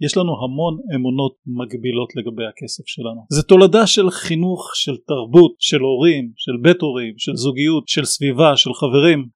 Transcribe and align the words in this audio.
יש 0.00 0.16
לנו 0.16 0.32
המון 0.44 0.78
אמונות 0.94 1.32
מגבילות 1.46 2.16
לגבי 2.16 2.42
הכסף 2.46 2.82
שלנו. 2.86 3.26
זה 3.28 3.42
תולדה 3.42 3.86
של 3.86 4.10
חינוך, 4.10 4.70
של 4.74 4.96
תרבות, 5.06 5.54
של 5.58 5.80
הורים, 5.80 6.30
של 6.36 6.52
בית 6.62 6.80
הורים, 6.80 7.14
של 7.18 7.36
זוגיות, 7.36 7.88
של 7.88 8.04
סביבה, 8.04 8.56
של 8.56 8.70
חברים. 8.74 9.26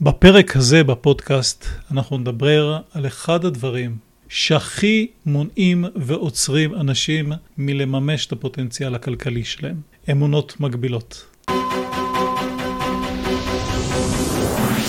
בפרק 0.00 0.56
הזה 0.56 0.84
בפודקאסט 0.84 1.64
אנחנו 1.90 2.18
נדבר 2.18 2.78
על 2.94 3.06
אחד 3.06 3.44
הדברים 3.44 3.96
שהכי 4.28 5.06
מונעים 5.26 5.84
ועוצרים 5.96 6.74
אנשים 6.74 7.32
מלממש 7.58 8.26
את 8.26 8.32
הפוטנציאל 8.32 8.94
הכלכלי 8.94 9.44
שלהם. 9.44 9.80
אמונות 10.10 10.60
מגבילות. 10.60 11.26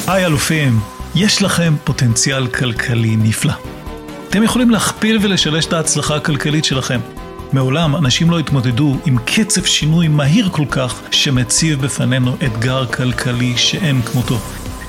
היי 0.08 0.26
אלופים, 0.26 0.74
יש 1.16 1.42
לכם 1.42 1.74
פוטנציאל 1.86 2.48
כלכלי 2.48 3.16
נפלא. 3.16 3.79
אתם 4.30 4.44
יכולים 4.44 4.70
להכפיל 4.70 5.20
ולשלש 5.22 5.66
את 5.66 5.74
ההצלחה 5.74 6.16
הכלכלית 6.16 6.66
שלכם. 6.66 7.00
מעולם 7.54 7.96
אנשים 7.96 8.32
לא 8.32 8.40
התמודדו 8.40 8.98
עם 9.06 9.18
קצב 9.26 9.64
שינוי 9.64 10.08
מהיר 10.08 10.50
כל 10.50 10.66
כך 10.72 11.02
שמציב 11.12 11.82
בפנינו 11.82 12.36
אתגר 12.46 12.86
כלכלי 12.86 13.58
שאין 13.58 14.02
כמותו. 14.02 14.38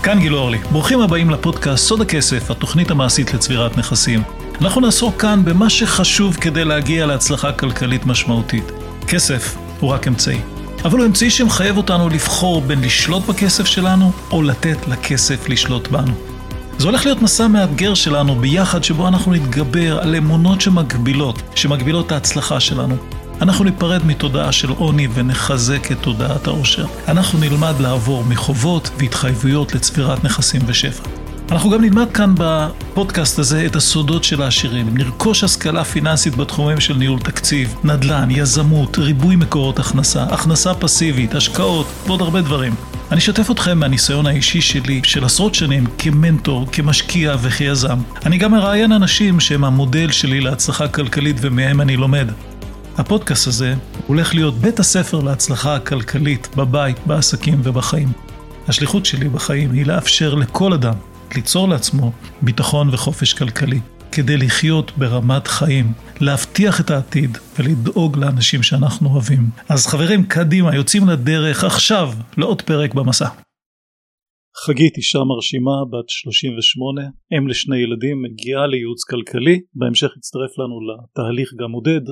כאן 0.03 0.19
גיל 0.21 0.34
אורלי, 0.34 0.59
ברוכים 0.59 1.01
הבאים 1.01 1.31
לפודקאסט 1.31 1.87
סוד 1.87 2.01
הכסף, 2.01 2.51
התוכנית 2.51 2.91
המעשית 2.91 3.34
לצבירת 3.34 3.79
נכסים. 3.79 4.23
אנחנו 4.61 4.81
נעסוק 4.81 5.21
כאן 5.21 5.45
במה 5.45 5.70
שחשוב 5.70 6.37
כדי 6.37 6.65
להגיע 6.65 7.07
להצלחה 7.07 7.53
כלכלית 7.53 8.07
משמעותית. 8.07 8.73
כסף 9.09 9.57
הוא 9.81 9.91
רק 9.91 10.09
אמצעי. 10.09 10.41
אבל 10.84 10.98
הוא 10.98 11.07
אמצעי 11.07 11.31
שמחייב 11.31 11.77
אותנו 11.77 12.09
לבחור 12.09 12.61
בין 12.61 12.81
לשלוט 12.81 13.27
בכסף 13.27 13.67
שלנו 13.67 14.12
או 14.31 14.43
לתת 14.43 14.89
לכסף 14.89 15.48
לשלוט 15.48 15.89
בנו. 15.89 16.12
זה 16.80 16.87
הולך 16.87 17.05
להיות 17.05 17.23
מסע 17.23 17.48
מאתגר 17.48 17.95
שלנו 17.95 18.34
ביחד 18.34 18.84
שבו 18.84 19.09
אנחנו 19.09 19.33
נתגבר 19.33 19.98
על 19.98 20.16
אמונות 20.16 20.61
שמגבילות, 20.61 21.43
שמגבילות 21.55 22.06
את 22.06 22.12
ההצלחה 22.12 22.61
שלנו. 22.61 22.97
אנחנו 23.41 23.65
ניפרד 23.65 24.06
מתודעה 24.06 24.53
של 24.53 24.70
עוני 24.70 25.08
ונחזק 25.14 25.92
את 25.92 25.97
תודעת 26.01 26.47
העושר. 26.47 26.86
אנחנו 27.08 27.39
נלמד 27.39 27.75
לעבור 27.81 28.25
מחובות 28.25 28.91
והתחייבויות 28.98 29.75
לצבירת 29.75 30.25
נכסים 30.25 30.61
ושפע. 30.67 31.20
אנחנו 31.51 31.70
גם 31.70 31.81
נלמד 31.81 32.12
כאן 32.12 32.34
בפודקאסט 32.39 33.39
הזה 33.39 33.67
את 33.67 33.77
הסודות 33.77 34.25
של 34.25 34.43
העשירים. 34.43 34.97
נרכוש 34.97 35.45
השכלה 35.45 35.84
פיננסית 35.84 36.37
בתחומים 36.37 36.81
של 36.81 36.97
ניהול 36.97 37.20
תקציב, 37.20 37.75
נדל"ן, 37.84 38.29
יזמות, 38.31 38.98
ריבוי 38.98 39.37
מקורות 39.37 39.79
הכנסה, 39.79 40.23
הכנסה 40.23 40.75
פסיבית, 40.75 41.34
השקעות 41.34 41.87
ועוד 42.07 42.20
הרבה 42.20 42.41
דברים. 42.41 42.75
אני 43.11 43.19
אשתף 43.19 43.51
אתכם 43.51 43.79
מהניסיון 43.79 44.27
האישי 44.27 44.61
שלי 44.61 45.01
של 45.05 45.25
עשרות 45.25 45.55
שנים 45.55 45.87
כמנטור, 45.98 46.67
כמשקיע 46.73 47.37
וכיזם. 47.41 47.98
אני 48.27 48.39
גם 48.39 48.53
מראיין 48.53 48.92
אנשים 48.92 49.41
שהם 49.41 49.64
המודל 49.64 50.11
שלי 50.11 50.41
להצלחה 50.41 50.89
כלכלית 50.89 51.37
ומהם 51.41 51.81
אני 51.81 51.97
לומד. 51.97 52.29
הפודקאסט 52.98 53.47
הזה 53.47 53.75
הולך 54.07 54.35
להיות 54.35 54.55
בית 54.55 54.81
הספר 54.81 55.20
להצלחה 55.20 55.75
הכלכלית 55.75 56.48
בבית, 56.57 56.97
בעסקים 57.07 57.61
ובחיים. 57.62 58.09
השליחות 58.69 59.07
שלי 59.07 59.29
בחיים 59.29 59.70
היא 59.73 59.87
לאפשר 59.87 60.35
לכל 60.35 60.73
אדם 60.73 60.95
ליצור 61.36 61.69
לעצמו 61.69 62.12
ביטחון 62.42 62.89
וחופש 62.92 63.34
כלכלי, 63.34 63.81
כדי 64.12 64.36
לחיות 64.36 64.92
ברמת 64.98 65.47
חיים, 65.47 65.86
להבטיח 66.20 66.81
את 66.81 66.91
העתיד 66.91 67.39
ולדאוג 67.59 68.19
לאנשים 68.19 68.62
שאנחנו 68.62 69.09
אוהבים. 69.09 69.42
אז 69.69 69.86
חברים, 69.86 70.25
קדימה, 70.25 70.75
יוצאים 70.75 71.08
לדרך 71.08 71.64
עכשיו 71.64 72.08
לעוד 72.39 72.62
פרק 72.62 72.95
במסע. 72.95 73.28
חגית 74.64 74.97
אישה 74.97 75.19
מרשימה 75.19 75.77
בת 75.91 76.08
38, 76.08 77.03
אם 77.33 77.48
לשני 77.48 77.78
ילדים, 77.78 78.23
מגיעה 78.23 78.67
לייעוץ 78.67 79.05
כלכלי, 79.11 79.61
בהמשך 79.75 80.11
הצטרף 80.17 80.53
לנו 80.58 80.77
לתהליך 80.89 81.48
גם 81.61 81.73
עודד, 81.73 82.06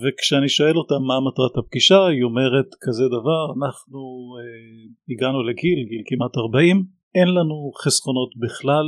וכשאני 0.00 0.48
שואל 0.48 0.76
אותה 0.76 0.94
מה 1.08 1.16
מטרת 1.26 1.54
הפגישה 1.58 2.06
היא 2.06 2.22
אומרת 2.22 2.70
כזה 2.84 3.04
דבר 3.16 3.42
אנחנו 3.58 4.00
אה, 4.38 4.44
הגענו 5.10 5.42
לגיל, 5.42 5.78
גיל 5.90 6.02
כמעט 6.08 6.34
40 6.36 6.99
אין 7.14 7.28
לנו 7.28 7.70
חסכונות 7.84 8.30
בכלל, 8.36 8.86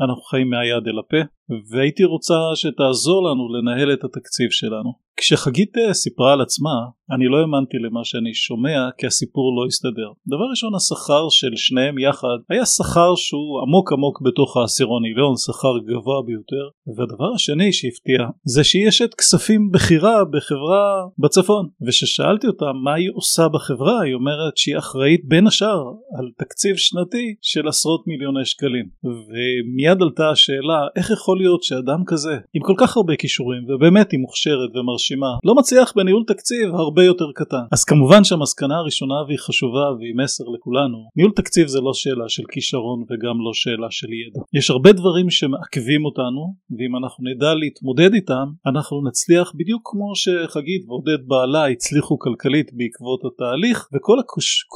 אנחנו 0.00 0.22
חיים 0.22 0.50
מהיד 0.50 0.84
אל 0.88 0.98
הפה, 0.98 1.22
והייתי 1.70 2.04
רוצה 2.04 2.34
שתעזור 2.54 3.30
לנו 3.30 3.48
לנהל 3.54 3.92
את 3.92 4.04
התקציב 4.04 4.50
שלנו. 4.50 4.92
כשחגית 5.16 5.78
אה, 5.78 5.94
סיפרה 5.94 6.32
על 6.32 6.40
עצמה, 6.40 6.76
אני 7.14 7.26
לא 7.32 7.36
האמנתי 7.40 7.76
למה 7.86 8.00
שאני 8.04 8.34
שומע 8.34 8.78
כי 8.98 9.06
הסיפור 9.06 9.56
לא 9.56 9.66
הסתדר. 9.66 10.10
דבר 10.26 10.46
ראשון 10.50 10.74
השכר 10.74 11.28
של 11.30 11.52
שניהם 11.56 11.98
יחד 11.98 12.38
היה 12.50 12.66
שכר 12.66 13.14
שהוא 13.16 13.62
עמוק 13.62 13.92
עמוק 13.92 14.22
בתוך 14.22 14.56
העשירון 14.56 15.02
עליון, 15.04 15.34
שכר 15.36 15.74
גבוה 15.88 16.22
ביותר. 16.26 16.66
והדבר 16.96 17.34
השני 17.34 17.72
שהפתיע 17.72 18.20
זה 18.44 18.64
שהיא 18.64 18.88
אשת 18.88 19.14
כספים 19.14 19.70
בכירה 19.70 20.24
בחברה 20.32 20.84
בצפון. 21.18 21.68
וכששאלתי 21.86 22.46
אותה 22.46 22.64
מה 22.84 22.94
היא 22.94 23.10
עושה 23.14 23.48
בחברה 23.48 24.00
היא 24.00 24.14
אומרת 24.14 24.56
שהיא 24.56 24.78
אחראית 24.78 25.20
בין 25.24 25.46
השאר 25.46 25.82
על 26.18 26.26
תקציב 26.38 26.76
שנתי 26.76 27.34
של 27.42 27.68
עשרות 27.68 28.06
מיליוני 28.06 28.44
שקלים. 28.44 28.86
ומיד 29.04 30.02
עלתה 30.02 30.30
השאלה 30.30 30.80
איך 30.96 31.10
יכול 31.10 31.38
להיות 31.38 31.62
שאדם 31.62 32.02
כזה 32.06 32.34
עם 32.54 32.62
כל 32.62 32.74
כך 32.78 32.96
הרבה 32.96 33.16
כישורים 33.16 33.62
ובאמת 33.68 34.12
היא 34.12 34.20
מוכשרת 34.20 34.70
ומרשימה 34.74 35.01
לא 35.44 35.54
מצליח 35.54 35.92
בניהול 35.96 36.24
תקציב 36.26 36.74
הרבה 36.74 37.04
יותר 37.04 37.28
קטן. 37.34 37.64
אז 37.72 37.84
כמובן 37.84 38.24
שהמסקנה 38.24 38.76
הראשונה 38.76 39.14
והיא 39.26 39.38
חשובה 39.38 39.86
והיא 39.98 40.14
מסר 40.22 40.44
לכולנו 40.54 40.98
ניהול 41.16 41.32
תקציב 41.36 41.66
זה 41.66 41.80
לא 41.80 41.92
שאלה 41.94 42.28
של 42.28 42.42
כישרון 42.52 43.00
וגם 43.02 43.36
לא 43.46 43.52
שאלה 43.54 43.90
של 43.90 44.12
ידע. 44.12 44.40
יש 44.58 44.70
הרבה 44.70 44.92
דברים 44.92 45.30
שמעכבים 45.30 46.04
אותנו 46.04 46.54
ואם 46.78 46.96
אנחנו 46.96 47.20
נדע 47.30 47.54
להתמודד 47.54 48.14
איתם 48.14 48.46
אנחנו 48.66 49.02
נצליח 49.08 49.52
בדיוק 49.58 49.82
כמו 49.84 50.08
שחגית 50.14 50.82
ועודד 50.88 51.20
בעלה 51.26 51.66
הצליחו 51.68 52.18
כלכלית 52.18 52.68
בעקבות 52.76 53.20
התהליך 53.24 53.88
וכל 53.94 54.18
הקוש... 54.18 54.66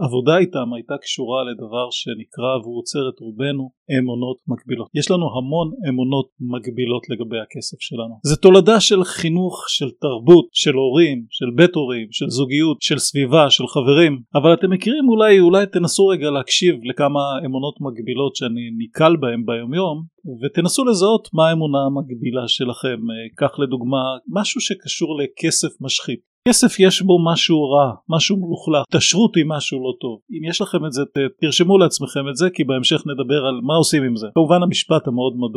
העבודה 0.00 0.38
איתם 0.38 0.74
הייתה 0.74 0.94
קשורה 1.02 1.44
לדבר 1.44 1.86
שנקרא 1.90 2.52
והוא 2.62 2.78
עוצר 2.78 3.08
את 3.08 3.18
רובנו 3.20 3.70
אמונות 3.98 4.38
מקבילות. 4.48 4.88
יש 4.94 5.10
לנו 5.10 5.26
המון 5.36 5.68
אמונות 5.88 6.28
מגבילות 6.52 7.02
לגבי 7.10 7.40
הכסף 7.44 7.80
שלנו. 7.80 8.14
זה 8.22 8.36
תולדה 8.36 8.80
של 8.80 9.04
חינוך, 9.04 9.64
של 9.78 9.90
תרבות, 10.00 10.48
של 10.52 10.74
הורים, 10.74 11.24
של 11.30 11.46
בית 11.56 11.74
הורים, 11.74 12.06
של 12.10 12.28
זוגיות, 12.28 12.82
של 12.82 12.98
סביבה, 12.98 13.50
של 13.50 13.66
חברים, 13.66 14.20
אבל 14.34 14.54
אתם 14.54 14.70
מכירים 14.70 15.08
אולי, 15.08 15.40
אולי 15.40 15.66
תנסו 15.66 16.06
רגע 16.06 16.30
להקשיב 16.30 16.74
לכמה 16.84 17.20
אמונות 17.46 17.74
מגבילות 17.80 18.36
שאני 18.36 18.70
ניקל 18.78 19.16
בהם 19.20 19.46
ביומיום 19.46 20.04
ותנסו 20.42 20.84
לזהות 20.84 21.28
מה 21.34 21.48
האמונה 21.48 21.78
המגבילה 21.86 22.48
שלכם. 22.48 23.00
קח 23.36 23.58
לדוגמה 23.58 24.02
משהו 24.28 24.60
שקשור 24.60 25.18
לכסף 25.20 25.80
משחית. 25.80 26.29
כסף 26.48 26.80
יש 26.80 27.02
בו 27.02 27.24
משהו 27.24 27.70
רע, 27.70 27.92
משהו 28.08 28.36
מלוכלך, 28.36 28.84
תשרות 28.90 29.36
עם 29.36 29.48
משהו 29.52 29.78
לא 29.78 29.92
טוב. 30.00 30.18
אם 30.30 30.48
יש 30.48 30.60
לכם 30.60 30.86
את 30.86 30.92
זה, 30.92 31.02
תרשמו 31.40 31.78
לעצמכם 31.78 32.28
את 32.30 32.36
זה, 32.36 32.50
כי 32.50 32.64
בהמשך 32.64 33.02
נדבר 33.06 33.46
על 33.46 33.60
מה 33.62 33.74
עושים 33.74 34.02
עם 34.02 34.16
זה. 34.16 34.26
כמובן 34.34 34.62
המשפט 34.62 35.08
המאוד 35.08 35.36
מאוד, 35.36 35.52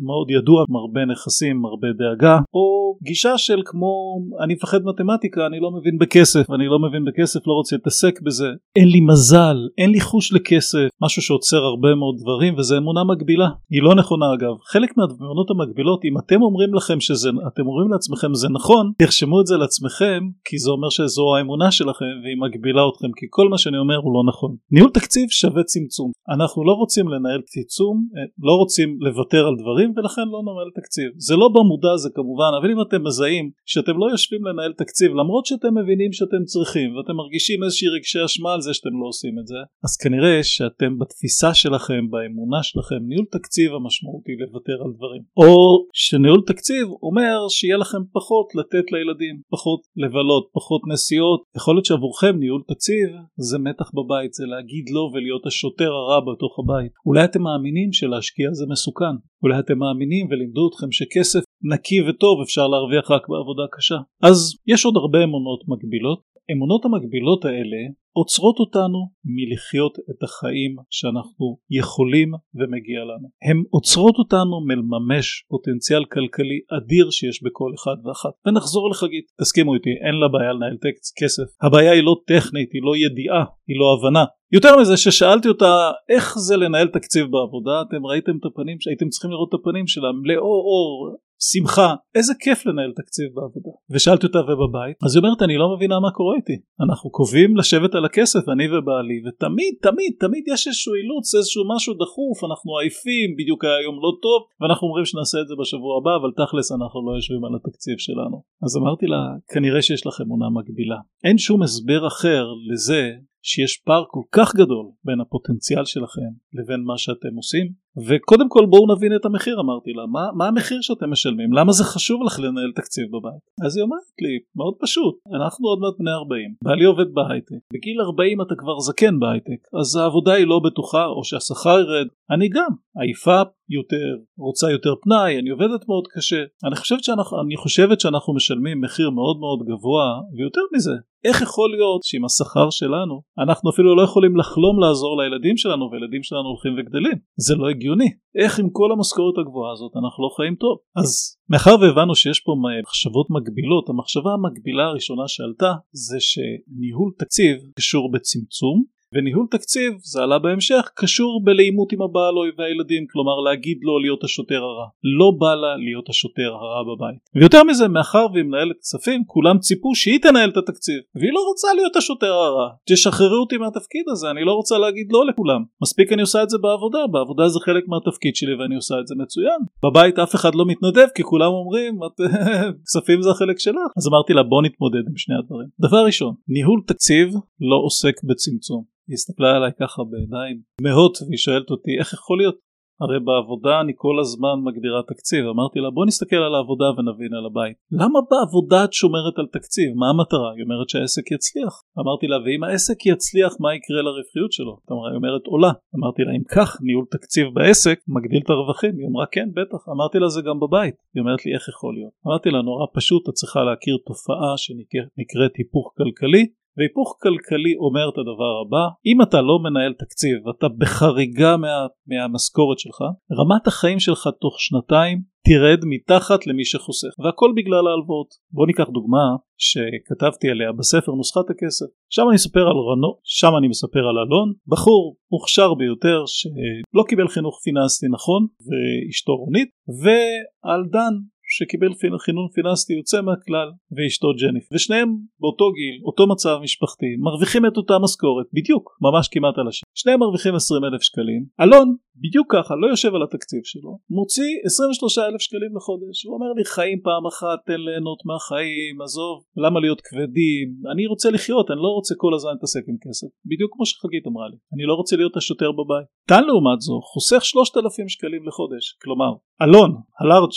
מאוד 0.00 0.30
ידוע, 0.30 0.64
מרבה 0.68 1.04
נכסים, 1.04 1.60
מרבה 1.60 1.88
דאגה, 1.98 2.38
או 2.54 2.96
גישה 3.02 3.38
של 3.38 3.62
כמו, 3.64 4.18
אני 4.44 4.54
מפחד 4.54 4.78
מתמטיקה, 4.84 5.46
אני 5.46 5.60
לא 5.60 5.70
מבין 5.70 5.98
בכסף, 5.98 6.50
אני 6.50 6.66
לא 6.66 6.78
מבין 6.78 7.04
בכסף, 7.04 7.46
לא 7.46 7.52
רוצה 7.52 7.76
להתעסק 7.76 8.20
בזה. 8.22 8.48
אין 8.76 8.88
לי 8.88 9.00
מזל, 9.00 9.56
אין 9.78 9.90
לי 9.90 10.00
חוש 10.00 10.32
לכסף, 10.32 10.88
משהו 11.02 11.22
שעוצר 11.22 11.56
הרבה 11.56 11.94
מאוד 11.94 12.14
דברים, 12.18 12.54
וזה 12.58 12.78
אמונה 12.78 13.04
מגבילה. 13.04 13.48
היא 13.70 13.82
לא 13.82 13.94
נכונה 13.94 14.26
אגב. 14.34 14.54
חלק 14.64 14.90
מהאמונות 14.96 15.50
המגבילות, 15.50 16.04
אם 16.04 16.18
אתם 16.18 16.42
אומרים 16.42 16.74
לכם 16.74 17.00
שזה, 17.00 17.30
אתם 17.48 17.66
אומרים 17.66 17.92
לעצמכם 17.92 18.34
זה 18.34 18.48
נכון, 18.48 18.92
תרשמו 18.98 19.40
את 19.40 19.46
זה 19.46 19.56
לעצמכם. 19.56 20.19
כי 20.46 20.56
זה 20.58 20.70
אומר 20.70 20.90
שזו 20.96 21.24
האמונה 21.34 21.70
שלכם 21.78 22.14
והיא 22.22 22.38
מגבילה 22.44 22.82
אתכם 22.90 23.10
כי 23.18 23.26
כל 23.36 23.46
מה 23.48 23.58
שאני 23.58 23.78
אומר 23.78 23.98
הוא 24.04 24.12
לא 24.16 24.22
נכון. 24.30 24.52
ניהול 24.74 24.90
תקציב 24.98 25.26
שווה 25.40 25.62
צמצום. 25.72 26.10
אנחנו 26.34 26.64
לא 26.68 26.72
רוצים 26.72 27.08
לנהל 27.08 27.40
צמצום, 27.52 27.94
אה, 28.16 28.22
לא 28.48 28.52
רוצים 28.60 28.88
לוותר 29.06 29.42
על 29.48 29.54
דברים 29.62 29.88
ולכן 29.96 30.26
לא 30.34 30.40
ננהל 30.46 30.70
תקציב. 30.78 31.08
זה 31.16 31.34
לא 31.42 31.48
במודע 31.54 31.96
זה 31.96 32.08
כמובן, 32.14 32.50
אבל 32.58 32.70
אם 32.72 32.80
אתם 32.86 33.00
מזהים 33.06 33.50
שאתם 33.66 33.94
לא 34.00 34.06
יושבים 34.10 34.42
לנהל 34.44 34.72
תקציב 34.82 35.10
למרות 35.20 35.44
שאתם 35.46 35.72
מבינים 35.78 36.12
שאתם 36.12 36.42
צריכים 36.52 36.88
ואתם 36.96 37.14
מרגישים 37.22 37.58
איזושהי 37.64 37.88
רגשי 37.96 38.24
אשמה 38.24 38.50
על 38.54 38.60
זה 38.60 38.74
שאתם 38.74 38.94
לא 39.00 39.06
עושים 39.12 39.34
את 39.40 39.46
זה, 39.46 39.60
אז 39.84 39.92
כנראה 40.02 40.34
שאתם 40.42 40.98
בתפיסה 40.98 41.54
שלכם, 41.54 42.02
באמונה 42.10 42.62
שלכם, 42.62 43.00
ניהול 43.08 43.26
תקציב 43.36 43.68
המשמעות 43.74 44.24
היא 44.28 44.36
לוותר 44.42 44.78
על 44.84 44.90
דברים. 44.96 45.22
או 45.36 45.52
שניהול 45.92 46.42
תקציב 46.46 46.86
אומר 47.02 47.36
שיהיה 47.48 47.76
לכם 47.76 48.02
פחות 48.12 48.46
לתת 48.58 48.86
לילדים, 48.92 49.34
פחות 49.50 49.80
לבלות, 50.10 50.48
פחות 50.52 50.82
נסיעות. 50.92 51.40
יכול 51.56 51.74
להיות 51.74 51.84
שעבורכם 51.84 52.34
ניהול 52.38 52.62
תקציב 52.68 53.08
זה 53.36 53.58
מתח 53.58 53.90
בבית, 53.98 54.32
זה 54.32 54.44
להגיד 54.46 54.84
לא 54.90 55.10
ולהיות 55.12 55.46
השוטר 55.46 55.90
הרע 55.92 56.20
בתוך 56.20 56.58
הבית. 56.58 56.92
אולי 57.06 57.24
אתם 57.24 57.42
מאמינים 57.42 57.92
שלהשקיע 57.92 58.48
זה 58.52 58.64
מסוכן. 58.68 59.14
אולי 59.42 59.58
אתם 59.58 59.78
מאמינים 59.78 60.26
ולימדו 60.30 60.68
אתכם 60.68 60.90
שכסף 60.92 61.42
נקי 61.72 62.00
וטוב 62.08 62.40
אפשר 62.44 62.66
להרוויח 62.68 63.10
רק 63.10 63.28
בעבודה 63.28 63.62
קשה. 63.72 63.98
אז 64.22 64.36
יש 64.66 64.84
עוד 64.84 64.96
הרבה 64.96 65.18
אמונות 65.24 65.60
מגבילות. 65.68 66.20
אמונות 66.52 66.84
המגבילות 66.84 67.44
האלה 67.44 67.80
עוצרות 68.12 68.58
אותנו 68.58 68.98
מלחיות 69.24 69.98
את 70.10 70.22
החיים 70.22 70.76
שאנחנו 70.90 71.46
יכולים 71.70 72.30
ומגיע 72.54 73.00
לנו. 73.10 73.28
הן 73.48 73.62
עוצרות 73.70 74.14
אותנו 74.18 74.60
מלממש 74.68 75.44
פוטנציאל 75.48 76.04
כלכלי 76.04 76.60
אדיר 76.76 77.10
שיש 77.10 77.42
בכל 77.42 77.70
אחד 77.78 78.06
ואחת. 78.06 78.34
ונחזור 78.46 78.90
לחגית, 78.90 79.24
תסכימו 79.40 79.74
איתי, 79.74 79.90
אין 79.90 80.14
לה 80.20 80.28
בעיה 80.28 80.52
לנהל 80.52 80.76
טקסט 80.76 81.12
כסף. 81.22 81.48
הבעיה 81.62 81.92
היא 81.92 82.02
לא 82.02 82.16
טכנית, 82.26 82.70
היא 82.72 82.82
לא 82.84 82.96
ידיעה, 82.96 83.44
היא 83.68 83.76
לא 83.80 83.86
הבנה. 83.94 84.24
יותר 84.52 84.76
מזה 84.80 84.96
ששאלתי 84.96 85.48
אותה 85.48 85.90
איך 86.08 86.38
זה 86.38 86.56
לנהל 86.56 86.88
תקציב 86.88 87.26
בעבודה 87.26 87.82
אתם 87.82 88.06
ראיתם 88.06 88.36
את 88.40 88.44
הפנים 88.44 88.80
שהייתם 88.80 89.08
צריכים 89.08 89.30
לראות 89.30 89.48
את 89.48 89.54
הפנים 89.60 89.86
שלה 89.86 90.08
מלאו 90.22 90.42
אור 90.42 91.16
שמחה, 91.48 91.94
איזה 92.14 92.32
כיף 92.40 92.66
לנהל 92.66 92.92
תקציב 92.96 93.28
בעבודה. 93.34 93.72
ושאלתי 93.90 94.26
אותה 94.26 94.38
ובבית, 94.38 94.96
אז 95.04 95.16
היא 95.16 95.22
אומרת 95.22 95.42
אני 95.42 95.56
לא 95.56 95.66
מבינה 95.74 96.00
מה 96.00 96.10
קורה 96.10 96.36
איתי. 96.36 96.56
אנחנו 96.84 97.10
קובעים 97.10 97.56
לשבת 97.56 97.94
על 97.94 98.04
הכסף, 98.04 98.48
אני 98.52 98.66
ובעלי, 98.72 99.18
ותמיד 99.26 99.74
תמיד 99.86 100.12
תמיד 100.20 100.44
יש 100.52 100.66
איזשהו 100.66 100.94
אילוץ, 100.94 101.34
איזשהו 101.34 101.62
משהו 101.74 101.94
דחוף, 101.94 102.38
אנחנו 102.48 102.78
עייפים, 102.78 103.28
בדיוק 103.38 103.64
היום 103.64 103.96
לא 104.04 104.12
טוב, 104.24 104.40
ואנחנו 104.60 104.88
אומרים 104.88 105.04
שנעשה 105.04 105.38
את 105.40 105.48
זה 105.48 105.54
בשבוע 105.60 105.92
הבא, 105.98 106.16
אבל 106.20 106.30
תכלס 106.40 106.72
אנחנו 106.72 106.98
לא 107.06 107.12
יושבים 107.16 107.44
על 107.44 107.54
התקציב 107.58 107.98
שלנו. 107.98 108.36
אז 108.64 108.76
אמרתי 108.76 109.06
לה, 109.06 109.20
כנראה 109.52 109.82
שיש 109.82 110.06
לכם 110.06 110.26
עונה 110.28 110.48
מגבילה. 110.56 111.00
אין 111.24 111.38
שום 111.38 111.62
הסבר 111.62 112.06
אחר 112.06 112.44
לזה 112.72 113.02
שיש 113.42 113.82
פער 113.84 114.04
כל 114.08 114.22
כך 114.32 114.54
גדול 114.54 114.86
בין 115.04 115.20
הפוטנציאל 115.20 115.84
שלכם 115.84 116.30
לבין 116.52 116.80
מה 116.84 116.98
שאתם 116.98 117.34
עושים. 117.36 117.72
וקודם 118.08 118.48
כל 118.48 118.66
בואו 118.70 118.94
נבין 118.96 119.16
את 119.16 119.24
המחיר 119.24 119.60
אמרתי 119.60 119.92
לה. 119.92 120.06
מה, 120.06 120.28
מה 120.34 120.48
המחיר 120.48 120.80
שאתם 120.80 121.10
משלמים? 121.10 121.52
למה 121.52 121.72
זה 121.72 121.84
חשוב 121.84 122.22
לך 122.22 122.38
לנהל 122.38 122.72
תקציב 122.76 123.06
בבית? 123.08 123.42
אז 123.66 123.76
היא 123.76 123.82
אומרת 123.82 124.00
לי 124.20 124.38
מאוד 124.56 124.74
פשוט 124.80 125.14
אנחנו 125.36 125.68
עוד 125.68 125.78
מעט 125.78 125.94
בני 125.98 126.10
40 126.10 126.54
בעלי 126.64 126.84
עובד 126.84 127.14
בהייטק. 127.14 127.62
בגיל 127.72 128.00
40 128.00 128.42
אתה 128.42 128.54
כבר 128.58 128.78
זקן 128.78 129.18
בהייטק 129.18 129.60
אז 129.80 129.96
העבודה 129.96 130.32
היא 130.32 130.46
לא 130.46 130.60
בטוחה 130.64 131.06
או 131.06 131.24
שהשכר 131.24 131.80
ירד. 131.80 132.06
אני 132.30 132.48
גם 132.48 132.70
עייפה 132.96 133.42
יותר 133.68 134.16
רוצה 134.38 134.70
יותר 134.70 134.94
פנאי 135.02 135.38
אני 135.38 135.50
עובדת 135.50 135.88
מאוד 135.88 136.04
קשה. 136.14 136.42
אני 136.66 136.76
חושבת 136.76 137.04
שאנחנו, 137.04 137.42
אני 137.42 137.56
חושבת 137.56 138.00
שאנחנו 138.00 138.34
משלמים 138.34 138.80
מחיר 138.80 139.10
מאוד 139.10 139.36
מאוד 139.40 139.60
גבוה 139.68 140.20
ויותר 140.36 140.60
מזה 140.74 140.92
איך 141.24 141.42
יכול 141.42 141.70
להיות 141.70 142.02
שעם 142.02 142.24
השכר 142.24 142.70
שלנו 142.70 143.22
אנחנו 143.38 143.70
אפילו 143.70 143.96
לא 143.96 144.02
יכולים 144.02 144.36
לחלום 144.36 144.80
לעזור 144.80 145.22
לילדים 145.22 145.56
שלנו 145.56 145.90
והילדים 145.90 146.22
שלנו 146.22 146.48
הולכים 146.48 146.72
וגדלים? 146.72 147.18
זה 147.36 147.54
לא 147.54 147.68
הגיוני. 147.68 148.10
איך 148.42 148.58
עם 148.58 148.68
כל 148.72 148.92
המשכורת 148.92 149.38
הגבוהה 149.38 149.72
הזאת 149.72 149.92
אנחנו 149.96 150.24
לא 150.24 150.30
חיים 150.36 150.54
טוב? 150.54 150.78
אז 150.96 151.36
מאחר 151.50 151.74
והבנו 151.80 152.14
שיש 152.14 152.40
פה 152.40 152.52
מחשבות 152.82 153.26
מגבילות 153.30 153.88
המחשבה 153.88 154.30
המקבילה 154.32 154.84
הראשונה 154.84 155.28
שעלתה 155.28 155.72
זה 155.92 156.18
שניהול 156.20 157.12
תקציב 157.18 157.56
קשור 157.76 158.10
בצמצום 158.12 158.84
וניהול 159.14 159.46
תקציב 159.50 159.92
זה 160.02 160.22
עלה 160.22 160.38
בהמשך 160.38 160.90
קשור 160.94 161.44
בלעימות 161.44 161.92
עם 161.92 162.02
הבעל 162.02 162.34
או 162.38 162.42
והילדים 162.58 163.06
כלומר 163.12 163.36
להגיד 163.46 163.78
לו 163.82 163.98
להיות 163.98 164.24
השוטר 164.24 164.62
הרע. 164.62 164.86
לא 165.18 165.28
בא 165.38 165.54
לה 165.54 165.76
להיות 165.76 166.08
השוטר 166.08 166.50
הרע 166.54 166.82
בבית. 166.82 167.20
ויותר 167.34 167.64
מזה 167.64 167.88
מאחר 167.88 168.26
והיא 168.32 168.44
מנהלת 168.44 168.76
כספים 168.80 169.24
כולם 169.26 169.58
ציפו 169.58 169.94
שהיא 169.94 170.18
תנהל 170.18 170.50
את 170.50 170.56
התקציב. 170.56 171.00
והיא 171.14 171.32
לא 171.32 171.40
רוצה 171.48 171.68
להיות 171.74 171.96
השוטר 171.96 172.32
הרע. 172.32 172.68
תשחררו 172.88 173.40
אותי 173.40 173.56
מהתפקיד 173.56 174.04
הזה 174.12 174.30
אני 174.30 174.44
לא 174.44 174.52
רוצה 174.52 174.78
להגיד 174.78 175.06
לא 175.12 175.26
לכולם. 175.26 175.62
מספיק 175.82 176.12
אני 176.12 176.22
עושה 176.22 176.42
את 176.42 176.50
זה 176.50 176.58
בעבודה 176.62 177.06
בעבודה 177.12 177.48
זה 177.48 177.58
חלק 177.60 177.84
מהתפקיד 177.88 178.36
שלי 178.36 178.54
ואני 178.54 178.74
עושה 178.74 178.94
את 179.00 179.06
זה 179.06 179.14
מצוין. 179.18 179.60
בבית 179.84 180.18
אף 180.18 180.34
אחד 180.34 180.54
לא 180.54 180.64
מתנדב 180.66 181.08
כי 181.14 181.22
כולם 181.22 181.52
אומרים 181.52 181.98
כספים 182.86 183.22
זה 183.22 183.30
החלק 183.30 183.58
שלך. 183.58 183.90
אז 183.98 184.08
אמרתי 184.08 184.32
לה 184.32 184.42
בוא 184.42 184.62
נתמודד 184.62 185.04
עם 185.08 185.16
שני 185.16 185.34
הדברים. 185.38 185.68
דבר 185.80 186.04
ראשון 186.04 186.34
ניהול 186.48 186.80
תקציב 186.86 187.28
לא 187.60 187.76
עוסק 187.84 188.14
בצמצום 188.24 188.99
היא 189.10 189.14
הסתכלה 189.14 189.56
עליי 189.56 189.72
ככה 189.80 190.02
בעיניים 190.10 190.56
תמהות 190.78 191.14
והיא 191.26 191.42
שואלת 191.44 191.70
אותי 191.70 191.92
איך 191.98 192.12
יכול 192.12 192.38
להיות? 192.38 192.56
הרי 193.02 193.18
בעבודה 193.28 193.74
אני 193.82 193.92
כל 193.96 194.16
הזמן 194.22 194.56
מגדירה 194.66 195.00
תקציב. 195.12 195.42
אמרתי 195.54 195.78
לה 195.84 195.90
בוא 195.96 196.06
נסתכל 196.06 196.42
על 196.46 196.54
העבודה 196.54 196.88
ונבין 196.96 197.32
על 197.38 197.44
הבית. 197.46 197.76
למה 198.00 198.18
בעבודה 198.30 198.80
את 198.84 198.92
שומרת 198.92 199.36
על 199.40 199.46
תקציב? 199.56 199.88
מה 200.00 200.06
המטרה? 200.12 200.50
היא 200.56 200.64
אומרת 200.64 200.88
שהעסק 200.88 201.26
יצליח. 201.36 201.74
אמרתי 202.00 202.26
לה 202.30 202.36
ואם 202.44 202.60
העסק 202.64 202.98
יצליח 203.12 203.52
מה 203.62 203.70
יקרה 203.76 204.00
לרווחיות 204.06 204.52
שלו? 204.56 204.74
היא 205.10 205.16
אומרת 205.20 205.44
עולה. 205.52 205.72
אמרתי 205.96 206.22
לה 206.26 206.32
אם 206.38 206.44
כך 206.56 206.68
ניהול 206.86 207.06
תקציב 207.16 207.46
בעסק 207.54 207.98
מגדיל 208.16 208.42
את 208.44 208.50
הרווחים. 208.50 208.94
היא 208.98 209.06
אמרה 209.10 209.26
כן 209.34 209.48
בטח. 209.58 209.80
אמרתי 209.94 210.16
לה 210.22 210.28
זה 210.28 210.40
גם 210.48 210.56
בבית. 210.62 210.96
היא 211.14 211.20
אומרת 211.22 211.40
לי 211.44 211.50
איך 211.54 211.64
יכול 211.72 211.92
להיות? 211.96 212.12
אמרתי 212.26 212.48
לה 212.54 212.60
נורא 212.68 212.86
פשוט 212.96 213.22
את 213.28 213.34
צריכה 213.38 213.60
להכיר 213.68 213.96
תופעה 214.08 214.52
שנקראת 214.62 215.52
היפוך 215.58 215.86
כלכלי 215.98 216.44
והיפוך 216.76 217.08
כלכלי 217.22 217.74
אומר 217.84 218.08
את 218.08 218.18
הדבר 218.18 218.52
הבא 218.62 218.84
אם 219.06 219.22
אתה 219.22 219.40
לא 219.40 219.58
מנהל 219.64 219.92
תקציב 219.92 220.46
ואתה 220.46 220.66
בחריגה 220.78 221.56
מה, 221.56 221.74
מהמשכורת 222.06 222.78
שלך 222.78 222.98
רמת 223.38 223.66
החיים 223.66 224.00
שלך 224.00 224.28
תוך 224.40 224.60
שנתיים 224.60 225.18
תרד 225.48 225.80
מתחת 225.84 226.46
למי 226.46 226.64
שחוסך 226.64 227.12
והכל 227.24 227.52
בגלל 227.56 227.86
ההלוואות. 227.86 228.30
בוא 228.52 228.66
ניקח 228.66 228.88
דוגמה 228.88 229.24
שכתבתי 229.58 230.50
עליה 230.50 230.72
בספר 230.72 231.12
נוסחת 231.12 231.50
הכסף. 231.50 231.86
שם 232.10 232.22
אני 232.28 232.34
מספר 232.34 232.60
על 232.60 232.78
רנו 232.90 233.18
שם 233.24 233.52
אני 233.58 233.68
מספר 233.68 233.98
על 233.98 234.18
אלון 234.18 234.52
בחור 234.66 235.16
מוכשר 235.32 235.74
ביותר 235.74 236.24
שלא 236.26 237.02
קיבל 237.08 237.28
חינוך 237.28 237.60
פיננסי 237.64 238.06
נכון 238.16 238.46
ואשתו 238.66 239.32
רונית 239.36 239.68
ועל 240.02 240.82
דן 240.92 241.14
שקיבל 241.56 241.92
חינון 242.24 242.48
פיננסי 242.54 242.92
יוצא 242.92 243.20
מהכלל 243.20 243.68
ואשתו 243.96 244.28
ג'ניף 244.40 244.66
ושניהם 244.72 245.08
באותו 245.40 245.72
גיל 245.72 245.96
אותו 246.08 246.26
מצב 246.26 246.58
משפחתי 246.62 247.10
מרוויחים 247.18 247.66
את 247.66 247.76
אותה 247.76 247.96
משכורת 248.04 248.46
בדיוק 248.56 248.84
ממש 249.06 249.28
כמעט 249.32 249.58
על 249.58 249.68
השם. 249.68 249.84
שניהם 249.94 250.20
מרוויחים 250.20 250.54
20 250.54 250.84
אלף 250.84 251.02
שקלים. 251.02 251.42
אלון 251.62 251.88
בדיוק 252.22 252.46
ככה 252.54 252.74
לא 252.82 252.86
יושב 252.86 253.14
על 253.14 253.22
התקציב 253.22 253.60
שלו 253.64 253.98
מוציא 254.10 254.52
23 254.64 255.18
אלף 255.18 255.40
שקלים 255.40 255.76
לחודש. 255.76 256.24
הוא 256.24 256.34
אומר 256.34 256.52
לי 256.56 256.64
חיים 256.64 257.00
פעם 257.06 257.26
אחת 257.26 257.58
תן 257.66 257.80
ליהנות 257.86 258.20
מהחיים 258.28 258.94
עזוב 259.02 259.36
למה 259.64 259.80
להיות 259.80 260.00
כבדים? 260.00 260.68
אני 260.92 261.06
רוצה 261.06 261.30
לחיות 261.30 261.70
אני 261.70 261.80
לא 261.86 261.90
רוצה 261.98 262.14
כל 262.22 262.34
הזמן 262.34 262.52
להתעסק 262.52 262.84
עם 262.90 262.96
כסף. 263.04 263.30
בדיוק 263.50 263.70
כמו 263.74 263.86
שחגית 263.86 264.26
אמרה 264.26 264.48
לי 264.48 264.56
אני 264.74 264.84
לא 264.90 264.94
רוצה 264.94 265.16
להיות 265.16 265.36
השוטר 265.36 265.70
בבית. 265.72 266.06
דן 266.30 266.44
לעומת 266.48 266.80
זו 266.80 267.00
חוסך 267.12 267.44
3,000 267.44 268.08
שקלים 268.08 268.42
לחודש. 268.48 268.84
כלומר 269.02 269.32
אלון 269.62 269.90
הלארג' 270.20 270.54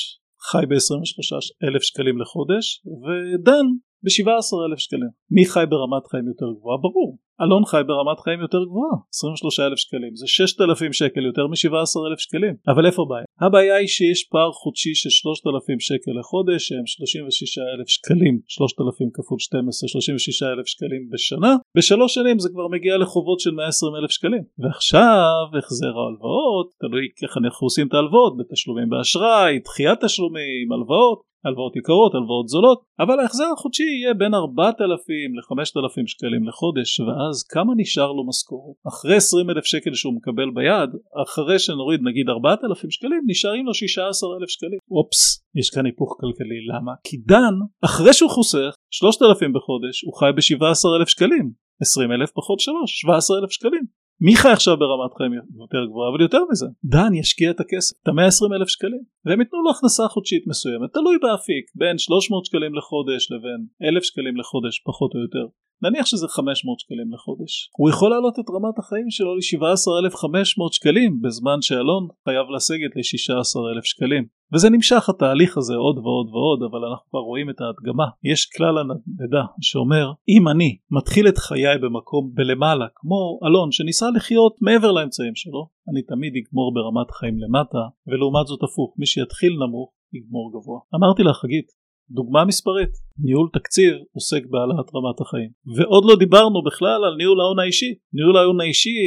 חי 0.52 0.66
ב-23 0.70 1.68
אלף 1.68 1.82
שקלים 1.82 2.22
לחודש 2.22 2.82
ודן 3.04 3.66
ב-17 4.04 4.50
אלף 4.66 4.80
שקלים. 4.80 5.12
מי 5.32 5.46
חי 5.46 5.66
ברמת 5.70 6.08
חיים 6.08 6.28
יותר 6.28 6.46
גבוהה? 6.58 6.78
ברור. 6.78 7.18
אלון 7.42 7.66
חי 7.66 7.82
ברמת 7.88 8.20
חיים 8.20 8.40
יותר 8.46 8.64
גבוהה 8.70 8.96
23 9.14 9.60
אלף 9.60 9.78
שקלים 9.78 10.16
זה 10.16 10.28
6,000 10.28 10.94
שקל 10.94 11.24
יותר 11.26 11.48
מ-17 11.48 11.94
אלף 12.08 12.20
שקלים 12.20 12.56
אבל 12.68 12.86
איפה 12.86 13.02
הבעיה? 13.02 13.26
הבעיה 13.42 13.76
היא 13.76 13.88
שיש 13.88 14.20
פער 14.32 14.52
חודשי 14.52 14.96
של 14.96 15.10
3,000 15.10 15.80
שקל 15.80 16.12
לחודש 16.20 16.62
שהם 16.68 16.86
36 16.86 17.58
אלף 17.58 17.88
שקלים 17.88 18.40
3,000 18.48 19.10
כפול 19.14 19.40
12 19.40 19.88
36 19.88 20.44
אלף 20.44 20.68
שקלים 20.74 21.10
בשנה 21.14 21.54
בשלוש 21.78 22.14
שנים 22.14 22.40
זה 22.40 22.50
כבר 22.54 22.68
מגיע 22.68 22.98
לחובות 22.98 23.40
של 23.40 23.52
120 23.52 23.96
אלף 23.96 24.12
שקלים 24.12 24.44
ועכשיו 24.60 25.46
החזר 25.58 25.94
ההלוואות 26.00 26.68
תלוי 26.82 27.06
איך 27.24 27.38
אנחנו 27.38 27.66
עושים 27.66 27.88
את 27.88 27.94
ההלוואות 27.94 28.34
בתשלומים 28.38 28.90
באשראי 28.90 29.60
דחיית 29.66 30.00
תשלומים 30.06 30.72
הלוואות 30.74 31.33
הלוואות 31.46 31.76
יקרות, 31.76 32.16
הלוואות 32.16 32.48
זולות, 32.48 32.80
אבל 33.00 33.20
ההחזר 33.20 33.50
החודשי 33.54 33.84
יהיה 33.84 34.14
בין 34.14 34.34
4,000 34.34 35.36
ל-5,000 35.36 36.04
שקלים 36.08 36.48
לחודש, 36.48 37.00
ואז 37.00 37.44
כמה 37.54 37.74
נשאר 37.78 38.12
לו 38.12 38.28
משכורת? 38.28 38.76
אחרי 38.88 39.16
20 39.16 39.50
אלף 39.50 39.66
שקל 39.66 39.94
שהוא 39.94 40.14
מקבל 40.18 40.50
ביד, 40.56 40.90
אחרי 41.24 41.60
שנוריד 41.60 42.00
נגיד 42.04 42.30
4,000 42.30 42.92
שקלים, 42.92 43.22
נשארים 43.28 43.66
לו 43.66 43.74
16,000 43.74 44.50
שקלים. 44.50 44.80
אופס, 44.92 45.46
יש 45.56 45.70
כאן 45.70 45.86
היפוך 45.86 46.18
כלכלי, 46.22 46.60
למה? 46.72 46.92
כי 47.04 47.18
דן, 47.18 47.56
אחרי 47.86 48.14
שהוא 48.14 48.30
חוסך 48.30 48.76
3,000 48.92 49.54
בחודש, 49.54 50.04
הוא 50.06 50.14
חי 50.20 50.32
ב-17,000 50.36 51.08
שקלים. 51.08 51.64
20 51.82 52.12
אלף 52.12 52.32
פחות 52.32 52.60
3, 52.60 53.02
17 53.02 53.40
אלף 53.40 53.52
שקלים. 53.52 53.84
מי 54.22 54.36
חי 54.36 54.50
עכשיו 54.50 54.78
ברמת 54.78 55.14
חיים 55.18 55.34
יותר 55.34 55.86
גבוהה 55.90 56.10
אבל 56.10 56.22
יותר 56.22 56.42
מזה. 56.52 56.66
דן 56.84 57.14
ישקיע 57.14 57.52
את 57.52 57.60
הכסף 57.60 57.96
את 58.04 58.08
ה-120 58.08 58.56
אלף 58.56 58.68
שקלים. 58.68 59.04
והם 59.26 59.40
ייתנו 59.42 59.64
לו 59.64 59.72
הכנסה 59.72 60.08
חודשית 60.08 60.48
מסוימת 60.48 60.94
תלוי 60.94 61.18
באפיק 61.22 61.66
בין 61.76 61.98
300 61.98 62.46
שקלים 62.46 62.76
לחודש 62.76 63.32
לבין 63.32 63.60
1,000 63.84 64.04
שקלים 64.04 64.38
לחודש 64.38 64.80
פחות 64.86 65.12
או 65.16 65.20
יותר 65.20 65.46
נניח 65.86 66.06
שזה 66.06 66.28
500 66.28 66.80
שקלים 66.80 67.14
לחודש. 67.14 67.70
הוא 67.78 67.90
יכול 67.90 68.10
להעלות 68.10 68.40
את 68.40 68.50
רמת 68.56 68.80
החיים 68.80 69.10
שלו 69.10 69.36
ל-17,500 69.36 70.74
שקלים 70.78 71.22
בזמן 71.22 71.62
שאלון 71.62 72.08
חייב 72.26 72.46
לסגת 72.56 72.92
ל-16,000 72.96 73.84
שקלים. 73.84 74.24
וזה 74.54 74.70
נמשך 74.70 75.10
התהליך 75.10 75.58
הזה 75.58 75.76
עוד 75.76 75.98
ועוד 75.98 76.28
ועוד 76.34 76.60
אבל 76.72 76.82
אנחנו 76.88 77.06
כבר 77.10 77.20
רואים 77.20 77.50
את 77.50 77.62
ההדגמה. 77.62 78.08
יש 78.32 78.42
כלל 78.56 78.76
הנדע 78.78 79.44
שאומר 79.62 80.06
אם 80.30 80.48
אני 80.48 80.78
מתחיל 80.92 81.28
את 81.28 81.38
חיי 81.38 81.78
במקום 81.84 82.32
בלמעלה 82.34 82.88
כמו 82.96 83.40
אלון 83.48 83.72
שניסה 83.72 84.06
לחיות 84.16 84.56
מעבר 84.62 84.92
לאמצעים 84.92 85.36
שלו 85.36 85.62
אני 85.90 86.02
תמיד 86.02 86.34
אגמור 86.40 86.74
ברמת 86.74 87.12
חיים 87.12 87.36
למטה 87.44 87.84
ולעומת 88.08 88.48
זאת 88.48 88.64
הפוך 88.64 88.96
מי 89.00 89.06
שיתחיל 89.06 89.54
נמוך 89.54 89.90
יגמור 90.14 90.52
גבוה. 90.54 90.80
אמרתי 90.96 91.24
לה 91.24 91.34
חגית 91.34 91.83
דוגמה 92.12 92.46
מספרית, 92.46 92.90
ניהול 93.18 93.50
תקציב 93.54 93.94
עוסק 94.16 94.44
בהעלאת 94.52 94.90
רמת 94.96 95.22
החיים. 95.22 95.50
ועוד 95.76 96.04
לא 96.10 96.16
דיברנו 96.16 96.64
בכלל 96.64 97.00
על 97.06 97.16
ניהול 97.18 97.42
ההון 97.42 97.60
האישי. 97.60 97.94
ניהול 98.14 98.38
ההון 98.38 98.62
האישי 98.62 98.98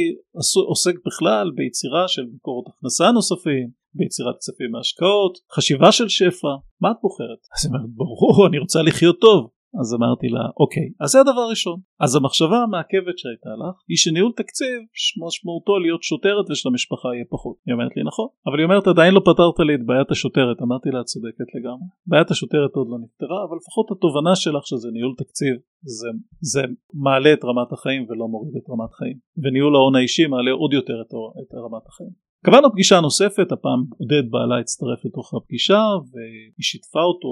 עוסק 0.67 0.95
בכלל 1.05 1.51
ביצירה 1.55 2.07
של 2.07 2.25
מקורות 2.35 2.65
הכנסה 2.67 3.11
נוספים, 3.11 3.67
ביצירת 3.93 4.35
כספים 4.39 4.71
מהשקעות, 4.71 5.37
חשיבה 5.53 5.91
של 5.91 6.09
שפע, 6.09 6.53
מה 6.81 6.91
את 6.91 6.95
בוחרת? 7.01 7.41
אז 7.55 7.65
היא 7.65 7.69
אומרת, 7.69 7.89
ברור, 7.95 8.47
אני 8.47 8.57
רוצה 8.59 8.81
לחיות 8.81 9.19
טוב. 9.21 9.49
אז 9.81 9.87
אמרתי 9.97 10.27
לה 10.35 10.43
אוקיי 10.63 10.87
אז 11.03 11.09
זה 11.11 11.19
הדבר 11.21 11.41
הראשון. 11.47 11.79
אז 11.99 12.15
המחשבה 12.15 12.57
המעכבת 12.65 13.17
שהייתה 13.21 13.51
לך 13.61 13.75
היא 13.91 13.97
שניהול 14.03 14.31
תקציב 14.41 14.77
משמעותו 15.23 15.73
להיות 15.83 16.03
שוטרת 16.03 16.45
ושלמשפחה 16.49 17.09
יהיה 17.13 17.25
פחות. 17.35 17.55
היא 17.65 17.73
אומרת 17.73 17.93
לי 17.97 18.03
נכון. 18.09 18.29
אבל 18.47 18.57
היא 18.59 18.65
אומרת 18.67 18.87
עדיין 18.87 19.13
לא 19.13 19.21
פתרת 19.29 19.59
לי 19.67 19.75
את 19.75 19.83
בעיית 19.85 20.11
השוטרת. 20.11 20.57
אמרתי 20.65 20.89
לה 20.93 20.99
את 21.01 21.05
צודקת 21.05 21.49
לגמרי. 21.55 21.87
בעיית 22.09 22.29
השוטרת 22.31 22.71
עוד 22.79 22.87
לא 22.91 22.97
נפתרה 23.03 23.39
אבל 23.45 23.57
לפחות 23.61 23.87
התובנה 23.91 24.33
שלך 24.35 24.63
שזה 24.69 24.89
ניהול 24.95 25.13
תקציב 25.21 25.55
זה, 25.97 26.09
זה 26.51 26.61
מעלה 26.93 27.33
את 27.33 27.43
רמת 27.49 27.71
החיים 27.71 28.01
ולא 28.09 28.25
מוריד 28.27 28.55
את 28.59 28.65
רמת 28.71 28.93
חיים 28.99 29.17
וניהול 29.43 29.75
ההון 29.75 29.95
האישי 29.95 30.27
מעלה 30.27 30.51
עוד 30.51 30.73
יותר 30.73 30.97
את, 31.01 31.11
את 31.41 31.51
רמת 31.65 31.85
החיים 31.87 32.26
קבענו 32.49 32.71
פגישה 32.71 32.99
נוספת, 32.99 33.51
הפעם 33.51 33.81
עודד 34.01 34.25
בעלה 34.31 34.59
הצטרף 34.59 35.05
לתוך 35.05 35.33
הפגישה 35.33 35.81
והיא 36.11 36.65
שיתפה 36.69 37.03
אותו 37.11 37.31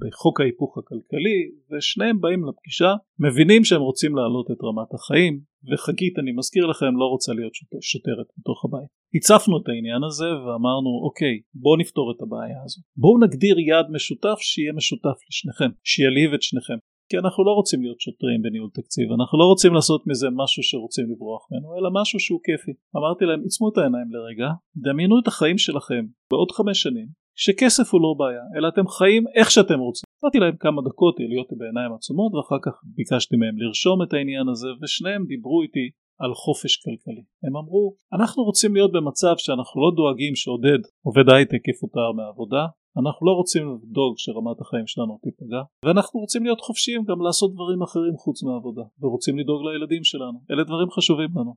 בחוק 0.00 0.40
ההיפוך 0.40 0.78
הכלכלי 0.78 1.38
ושניהם 1.70 2.20
באים 2.20 2.40
לפגישה 2.48 2.90
מבינים 3.24 3.64
שהם 3.64 3.80
רוצים 3.80 4.16
להעלות 4.16 4.46
את 4.52 4.60
רמת 4.66 4.90
החיים 4.94 5.34
וחגית 5.68 6.14
אני 6.18 6.32
מזכיר 6.38 6.66
לכם 6.66 6.92
לא 7.00 7.06
רוצה 7.14 7.32
להיות 7.32 7.54
שוטרת 7.90 8.28
בתוך 8.38 8.64
הבית. 8.64 8.90
הצפנו 9.16 9.54
את 9.58 9.68
העניין 9.68 10.02
הזה 10.08 10.28
ואמרנו 10.42 10.90
אוקיי 11.06 11.34
בואו 11.62 11.76
נפתור 11.76 12.06
את 12.12 12.22
הבעיה 12.22 12.60
הזו 12.64 12.80
בואו 12.96 13.18
נגדיר 13.24 13.56
יעד 13.58 13.86
משותף 13.96 14.38
שיהיה 14.50 14.72
משותף 14.72 15.18
לשניכם 15.28 15.70
שילהיב 15.90 16.30
את 16.34 16.42
שניכם 16.42 16.78
כי 17.08 17.18
אנחנו 17.18 17.44
לא 17.44 17.52
רוצים 17.58 17.82
להיות 17.82 18.00
שוטרים 18.00 18.42
בניהול 18.42 18.70
תקציב, 18.74 19.06
אנחנו 19.12 19.38
לא 19.38 19.44
רוצים 19.44 19.74
לעשות 19.74 20.02
מזה 20.06 20.28
משהו 20.42 20.62
שרוצים 20.62 21.04
לברוח 21.10 21.42
ממנו, 21.50 21.68
אלא 21.76 21.88
משהו 22.00 22.20
שהוא 22.20 22.40
כיפי. 22.44 22.72
אמרתי 22.96 23.24
להם, 23.24 23.40
עצמו 23.46 23.68
את 23.68 23.78
העיניים 23.78 24.08
לרגע, 24.14 24.48
דמיינו 24.76 25.18
את 25.20 25.28
החיים 25.28 25.58
שלכם 25.58 26.04
בעוד 26.30 26.50
חמש 26.50 26.82
שנים, 26.82 27.08
שכסף 27.44 27.92
הוא 27.92 28.00
לא 28.00 28.14
בעיה, 28.18 28.44
אלא 28.56 28.68
אתם 28.68 28.86
חיים 28.88 29.24
איך 29.38 29.50
שאתם 29.50 29.78
רוצים. 29.78 30.04
נתתי 30.24 30.38
להם 30.38 30.56
כמה 30.64 30.82
דקות 30.88 31.14
להיות 31.18 31.50
בעיניים 31.58 31.92
עצומות, 31.94 32.34
ואחר 32.34 32.60
כך 32.64 32.74
ביקשתי 32.96 33.36
מהם 33.36 33.56
לרשום 33.58 34.02
את 34.02 34.12
העניין 34.12 34.48
הזה, 34.48 34.68
ושניהם 34.82 35.22
דיברו 35.32 35.62
איתי 35.62 35.86
על 36.22 36.32
חופש 36.34 36.76
כלכלי. 36.82 37.24
הם 37.44 37.56
אמרו, 37.56 37.94
אנחנו 38.16 38.42
רוצים 38.48 38.74
להיות 38.74 38.92
במצב 38.92 39.34
שאנחנו 39.38 39.76
לא 39.84 39.90
דואגים 39.96 40.34
שעודד 40.34 40.80
עובד 41.06 41.26
הייטק 41.32 41.62
יפוטר 41.68 42.12
מהעבודה, 42.16 42.64
אנחנו 43.00 43.26
לא 43.26 43.32
רוצים 43.32 43.62
לדאוג 43.82 44.14
שרמת 44.16 44.60
החיים 44.60 44.86
שלנו 44.86 45.18
תיפגע 45.22 45.62
ואנחנו 45.84 46.20
רוצים 46.20 46.44
להיות 46.44 46.60
חופשיים 46.60 47.02
גם 47.04 47.20
לעשות 47.26 47.50
דברים 47.54 47.82
אחרים 47.82 48.16
חוץ 48.16 48.42
מהעבודה 48.42 48.82
ורוצים 49.00 49.38
לדאוג 49.38 49.60
לילדים 49.66 50.04
שלנו. 50.04 50.38
אלה 50.50 50.64
דברים 50.64 50.90
חשובים 50.90 51.30
לנו. 51.36 51.54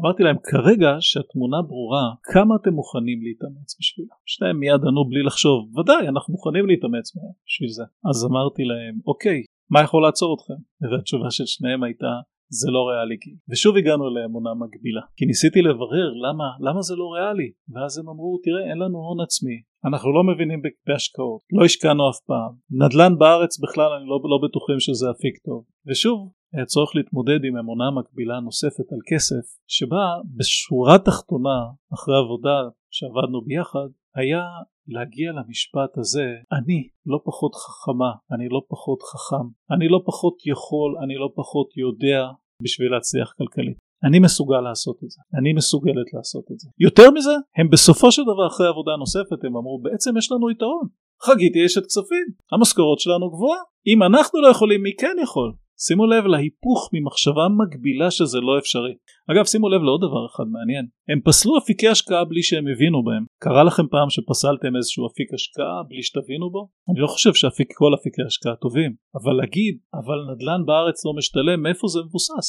אמרתי 0.00 0.22
להם 0.22 0.38
כרגע 0.50 0.92
שהתמונה 1.00 1.62
ברורה 1.68 2.06
כמה 2.32 2.54
אתם 2.60 2.72
מוכנים 2.80 3.18
להתאמץ 3.26 3.76
בשבילה? 3.78 4.14
שניהם 4.26 4.58
מיד 4.58 4.82
ענו 4.88 5.02
בלי 5.08 5.22
לחשוב. 5.22 5.78
ודאי 5.78 6.08
אנחנו 6.08 6.32
מוכנים 6.34 6.66
להתאמץ 6.66 7.06
בשביל 7.46 7.70
זה. 7.78 7.84
אז 8.10 8.16
אמרתי 8.30 8.62
להם 8.64 8.94
אוקיי 9.06 9.38
מה 9.70 9.82
יכול 9.82 10.02
לעצור 10.02 10.30
אתכם? 10.36 10.58
והתשובה 10.90 11.30
של 11.30 11.46
שניהם 11.46 11.82
הייתה 11.82 12.12
זה 12.58 12.68
לא 12.70 12.80
ריאלי 12.88 13.16
גיל. 13.22 13.36
ושוב 13.50 13.76
הגענו 13.76 14.04
לאמונה 14.14 14.50
מקבילה. 14.62 15.04
כי 15.16 15.24
ניסיתי 15.26 15.60
לברר 15.62 16.08
למה, 16.24 16.48
למה 16.66 16.80
זה 16.82 16.94
לא 17.00 17.06
ריאלי. 17.14 17.50
ואז 17.72 17.98
הם 17.98 18.08
אמרו 18.08 18.38
תראה 18.44 18.62
אין 18.70 18.78
לנו 18.78 18.98
הון 19.06 19.20
עצמי. 19.26 19.56
אנחנו 19.88 20.08
לא 20.16 20.22
מבינים 20.30 20.60
בהשקעות, 20.86 21.40
לא 21.56 21.64
השקענו 21.64 22.10
אף 22.10 22.20
פעם. 22.30 22.52
נדל"ן 22.80 23.18
בארץ 23.18 23.52
בכלל 23.64 23.90
אני 23.96 24.06
לא, 24.10 24.16
לא 24.32 24.38
בטוחים 24.44 24.80
שזה 24.80 25.06
אפיק 25.10 25.36
טוב. 25.46 25.64
ושוב 25.88 26.18
היה 26.54 26.64
צורך 26.64 26.90
להתמודד 26.96 27.40
עם 27.44 27.56
אמונה 27.56 27.90
מקבילה 27.98 28.40
נוספת 28.40 28.88
על 28.92 29.02
כסף 29.10 29.44
שבה 29.76 30.04
בשורה 30.36 30.98
תחתונה 30.98 31.58
אחרי 31.94 32.16
עבודה 32.24 32.58
שעבדנו 32.90 33.38
ביחד 33.46 33.88
היה 34.16 34.42
להגיע 34.88 35.32
למשפט 35.32 35.98
הזה 35.98 36.26
אני 36.58 36.88
לא 37.06 37.18
פחות 37.24 37.54
חכמה, 37.54 38.10
אני 38.34 38.48
לא 38.48 38.60
פחות 38.68 39.02
חכם, 39.02 39.46
אני 39.74 39.88
לא 39.88 40.00
פחות 40.06 40.36
יכול, 40.46 40.90
אני 41.04 41.14
לא 41.14 41.28
פחות 41.36 41.68
יודע 41.76 42.20
בשביל 42.62 42.90
להצליח 42.92 43.32
כלכלית. 43.38 43.78
אני 44.04 44.18
מסוגל 44.18 44.60
לעשות 44.60 44.96
את 45.04 45.10
זה, 45.10 45.20
אני 45.38 45.52
מסוגלת 45.52 46.08
לעשות 46.14 46.44
את 46.52 46.58
זה. 46.60 46.68
יותר 46.78 47.10
מזה, 47.10 47.34
הם 47.58 47.70
בסופו 47.70 48.12
של 48.12 48.22
דבר 48.22 48.46
אחרי 48.46 48.68
עבודה 48.68 48.92
נוספת 48.98 49.44
הם 49.44 49.56
אמרו 49.56 49.80
בעצם 49.82 50.16
יש 50.16 50.32
לנו 50.32 50.50
יתרון. 50.50 50.86
חגית 51.26 51.56
יש 51.56 51.78
את 51.78 51.84
כספים, 51.86 52.26
המשכורות 52.52 53.00
שלנו 53.00 53.30
גבוהה, 53.30 53.60
אם 53.86 54.02
אנחנו 54.02 54.40
לא 54.40 54.48
יכולים 54.48 54.82
מי 54.82 54.92
כן 55.00 55.16
יכול? 55.22 55.52
שימו 55.86 56.06
לב 56.06 56.24
להיפוך 56.26 56.90
ממחשבה 56.92 57.46
מגבילה 57.60 58.10
שזה 58.10 58.38
לא 58.40 58.58
אפשרי. 58.58 58.94
אגב 59.30 59.44
שימו 59.44 59.68
לב 59.68 59.82
לעוד 59.82 60.00
דבר 60.00 60.26
אחד 60.30 60.44
מעניין, 60.54 60.86
הם 61.08 61.20
פסלו 61.24 61.58
אפיקי 61.58 61.88
השקעה 61.88 62.24
בלי 62.24 62.42
שהם 62.42 62.64
הבינו 62.72 63.04
בהם. 63.04 63.24
קרה 63.44 63.64
לכם 63.64 63.86
פעם 63.90 64.10
שפסלתם 64.10 64.76
איזשהו 64.76 65.06
אפיק 65.06 65.34
השקעה 65.34 65.82
בלי 65.88 66.02
שתבינו 66.02 66.50
בו? 66.50 66.68
אני 66.90 67.00
לא 67.00 67.06
חושב 67.06 67.34
שכל 67.34 67.94
אפיקי 67.94 68.22
השקעה 68.26 68.56
טובים, 68.56 68.92
אבל 69.14 69.32
להגיד 69.32 69.78
אבל 69.94 70.18
נדל"ן 70.30 70.62
בארץ 70.66 71.04
לא 71.06 71.12
משתלם 71.18 71.62
מאיפה 71.62 71.86
זה 71.88 72.00
מבוסס? 72.06 72.48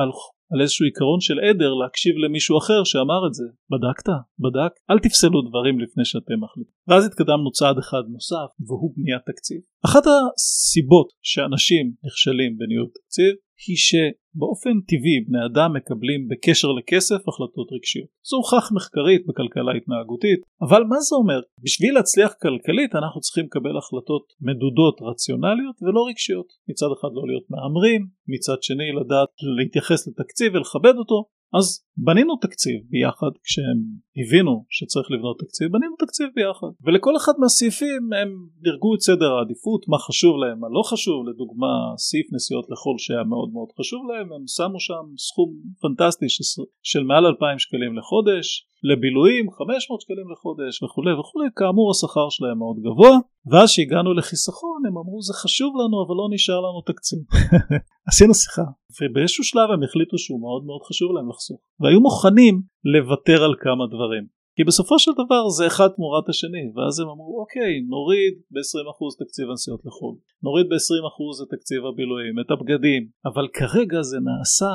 על 0.00 0.10
על 0.52 0.60
איזשהו 0.60 0.84
עיקרון 0.84 1.20
של 1.20 1.38
עדר 1.40 1.72
להקשיב 1.74 2.14
למישהו 2.24 2.58
אחר 2.58 2.84
שאמר 2.84 3.20
את 3.28 3.34
זה. 3.34 3.44
בדקת? 3.72 4.08
בדק? 4.44 4.72
אל 4.90 4.98
תפסלו 4.98 5.42
דברים 5.48 5.80
לפני 5.80 6.04
שאתם 6.04 6.38
מחליטים. 6.44 6.76
ואז 6.88 7.06
התקדמנו 7.06 7.50
צעד 7.50 7.78
אחד 7.78 8.04
נוסף 8.14 8.48
והוא 8.66 8.92
בניית 8.96 9.22
תקציב. 9.30 9.60
אחת 9.86 10.02
הסיבות 10.06 11.08
שאנשים 11.22 11.84
נכשלים 12.06 12.58
בניהול 12.58 12.88
תקציב 12.98 13.32
היא 13.64 13.76
שבאופן 13.86 14.74
טבעי 14.90 15.18
בני 15.26 15.42
אדם 15.48 15.70
מקבלים 15.76 16.20
בקשר 16.28 16.68
לכסף 16.78 17.20
החלטות 17.28 17.68
רגשיות. 17.76 18.10
זה 18.28 18.34
הוכח 18.36 18.66
מחקרית 18.76 19.22
בכלכלה 19.26 19.72
התנהגותית, 19.78 20.40
אבל 20.66 20.82
מה 20.90 21.00
זה 21.06 21.14
אומר? 21.20 21.40
בשביל 21.64 21.94
להצליח 21.94 22.32
כלכלית 22.42 22.92
אנחנו 22.94 23.20
צריכים 23.20 23.44
לקבל 23.44 23.76
החלטות 23.78 24.24
מדודות 24.48 24.96
רציונליות 25.08 25.76
ולא 25.82 26.00
רגשיות. 26.10 26.48
מצד 26.70 26.90
אחד 26.96 27.10
לא 27.16 27.22
להיות 27.28 27.46
מהמרים, 27.52 28.02
מצד 28.32 28.58
שני 28.66 28.88
לדעת 29.00 29.32
להתייחס 29.58 30.08
לתקציב 30.08 30.54
ולכבד 30.54 30.96
אותו, 31.02 31.18
אז 31.58 31.66
בנינו 31.96 32.36
תקציב 32.36 32.78
ביחד 32.92 33.32
כשהם 33.44 33.78
הבינו 34.20 34.64
שצריך 34.76 35.06
לבנות 35.10 35.36
תקציב 35.42 35.66
בנינו 35.72 35.96
תקציב 36.04 36.28
ביחד. 36.36 36.72
ולכל 36.84 37.14
אחד 37.16 37.32
מהסעיפים 37.38 38.02
הם 38.20 38.30
דירגו 38.64 38.94
את 38.94 39.00
סדר 39.00 39.30
העדיפות 39.34 39.82
מה 39.88 39.98
חשוב 40.06 40.34
להם 40.42 40.58
מה 40.60 40.68
לא 40.76 40.82
חשוב. 40.90 41.18
לדוגמה 41.28 41.72
סעיף 42.06 42.26
נסיעות 42.34 42.66
לחו"ל 42.72 42.98
שהיה 42.98 43.24
מאוד 43.32 43.48
מאוד 43.52 43.70
חשוב 43.78 44.00
להם 44.10 44.28
הם 44.34 44.44
שמו 44.56 44.80
שם 44.80 45.04
סכום 45.26 45.50
פנטסטי 45.82 46.28
של, 46.28 46.62
של 46.90 47.02
מעל 47.10 47.26
2,000 47.26 47.58
שקלים 47.58 47.92
לחודש 47.98 48.46
לבילויים 48.88 49.50
500 49.50 50.00
שקלים 50.00 50.30
לחודש 50.32 50.82
וכולי 50.82 51.12
וכולי. 51.20 51.48
כאמור 51.56 51.90
השכר 51.90 52.28
שלהם 52.30 52.58
מאוד 52.58 52.76
גבוה. 52.86 53.16
ואז 53.50 53.68
שהגענו 53.70 54.14
לחיסכון 54.14 54.80
הם 54.86 54.98
אמרו 54.98 55.22
זה 55.22 55.34
חשוב 55.42 55.70
לנו 55.80 55.96
אבל 56.04 56.14
לא 56.20 56.26
נשאר 56.34 56.60
לנו 56.66 56.80
תקציב. 56.90 57.18
עשינו 58.08 58.34
שיחה 58.34 58.68
ובאיזשהו 58.96 59.44
שלב 59.44 59.68
הם 59.74 59.82
החליטו 59.82 60.18
שהוא 60.18 60.40
מאוד 60.40 60.62
מאוד 60.64 60.82
חשוב 60.88 61.12
להם 61.14 61.28
לחסוך. 61.30 61.60
והיו 61.80 62.00
מוכנים 62.00 62.62
לוותר 62.92 63.44
על 63.44 63.54
כמה 63.64 63.84
דברים 63.94 64.24
כי 64.56 64.64
בסופו 64.64 64.98
של 64.98 65.12
דבר 65.12 65.48
זה 65.48 65.66
אחד 65.66 65.88
תמורת 65.96 66.28
השני 66.28 66.64
ואז 66.74 67.00
הם 67.00 67.08
אמרו 67.08 67.40
אוקיי 67.40 67.72
נוריד 67.94 68.34
ב-20% 68.52 69.24
תקציב 69.24 69.46
הנסיעות 69.50 69.80
לחו"ל 69.86 70.16
נוריד 70.42 70.66
ב-20% 70.70 71.18
את 71.42 71.48
תקציב 71.54 71.80
הבילויים 71.86 72.34
את 72.40 72.50
הבגדים 72.50 73.02
אבל 73.28 73.46
כרגע 73.58 74.02
זה 74.02 74.18
נעשה 74.28 74.72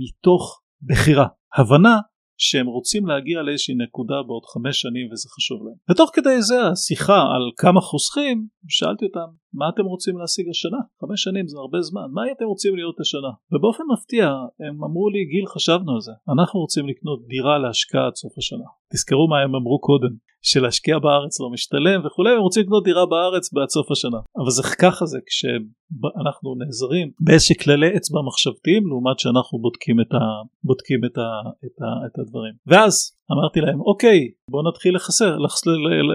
מתוך 0.00 0.62
בחירה 0.88 1.26
הבנה 1.58 1.96
שהם 2.38 2.66
רוצים 2.66 3.06
להגיע 3.06 3.42
לאיזושהי 3.42 3.74
נקודה 3.74 4.14
בעוד 4.26 4.44
חמש 4.52 4.80
שנים 4.80 5.06
וזה 5.12 5.28
חשוב 5.36 5.58
להם. 5.64 5.76
ותוך 5.90 6.10
כדי 6.14 6.42
זה 6.42 6.58
השיחה 6.68 7.20
על 7.34 7.44
כמה 7.56 7.80
חוסכים, 7.80 8.46
שאלתי 8.68 9.04
אותם 9.04 9.28
מה 9.54 9.66
אתם 9.68 9.84
רוצים 9.84 10.18
להשיג 10.18 10.46
השנה? 10.50 10.80
חמש 11.00 11.22
שנים 11.22 11.46
זה 11.48 11.56
הרבה 11.58 11.80
זמן, 11.80 12.06
מה 12.12 12.22
אתם 12.36 12.44
רוצים 12.44 12.76
להיות 12.76 13.00
השנה? 13.00 13.32
ובאופן 13.52 13.84
מפתיע 13.92 14.26
הם 14.60 14.84
אמרו 14.84 15.08
לי 15.14 15.24
גיל 15.32 15.46
חשבנו 15.46 15.92
על 15.94 16.00
זה, 16.00 16.12
אנחנו 16.34 16.60
רוצים 16.60 16.88
לקנות 16.88 17.26
דירה 17.26 17.58
להשקעה 17.58 18.06
עד 18.06 18.14
סוף 18.14 18.38
השנה. 18.38 18.68
תזכרו 18.92 19.28
מה 19.28 19.38
הם 19.40 19.54
אמרו 19.54 19.78
קודם, 19.80 20.12
שלהשקיע 20.50 20.98
בארץ 20.98 21.40
לא 21.40 21.50
משתלם 21.50 22.06
וכולי, 22.06 22.30
הם 22.30 22.40
רוצים 22.40 22.62
לקנות 22.62 22.84
דירה 22.84 23.06
בארץ 23.06 23.52
בעד 23.52 23.68
סוף 23.68 23.90
השנה. 23.90 24.18
אבל 24.40 24.50
זה 24.50 24.62
ככה 24.82 25.06
זה 25.06 25.18
כשאנחנו 25.26 26.54
נעזרים 26.58 27.10
באיזשהם 27.20 27.56
כללי 27.62 27.96
אצבע 27.96 28.20
מחשבתיים 28.28 28.86
לעומת 28.86 29.18
שאנחנו 29.18 29.58
בודקים 29.58 30.00
את, 30.00 30.12
ה, 30.14 30.24
בודקים 30.64 31.00
את, 31.04 31.18
ה, 31.18 31.28
את, 31.64 31.76
ה, 31.82 32.06
את 32.06 32.18
הדברים. 32.18 32.54
ואז 32.66 32.94
אמרתי 33.32 33.60
להם 33.60 33.80
אוקיי 33.80 34.30
בוא 34.50 34.62
נתחיל 34.68 34.96
לחסר, 34.96 35.38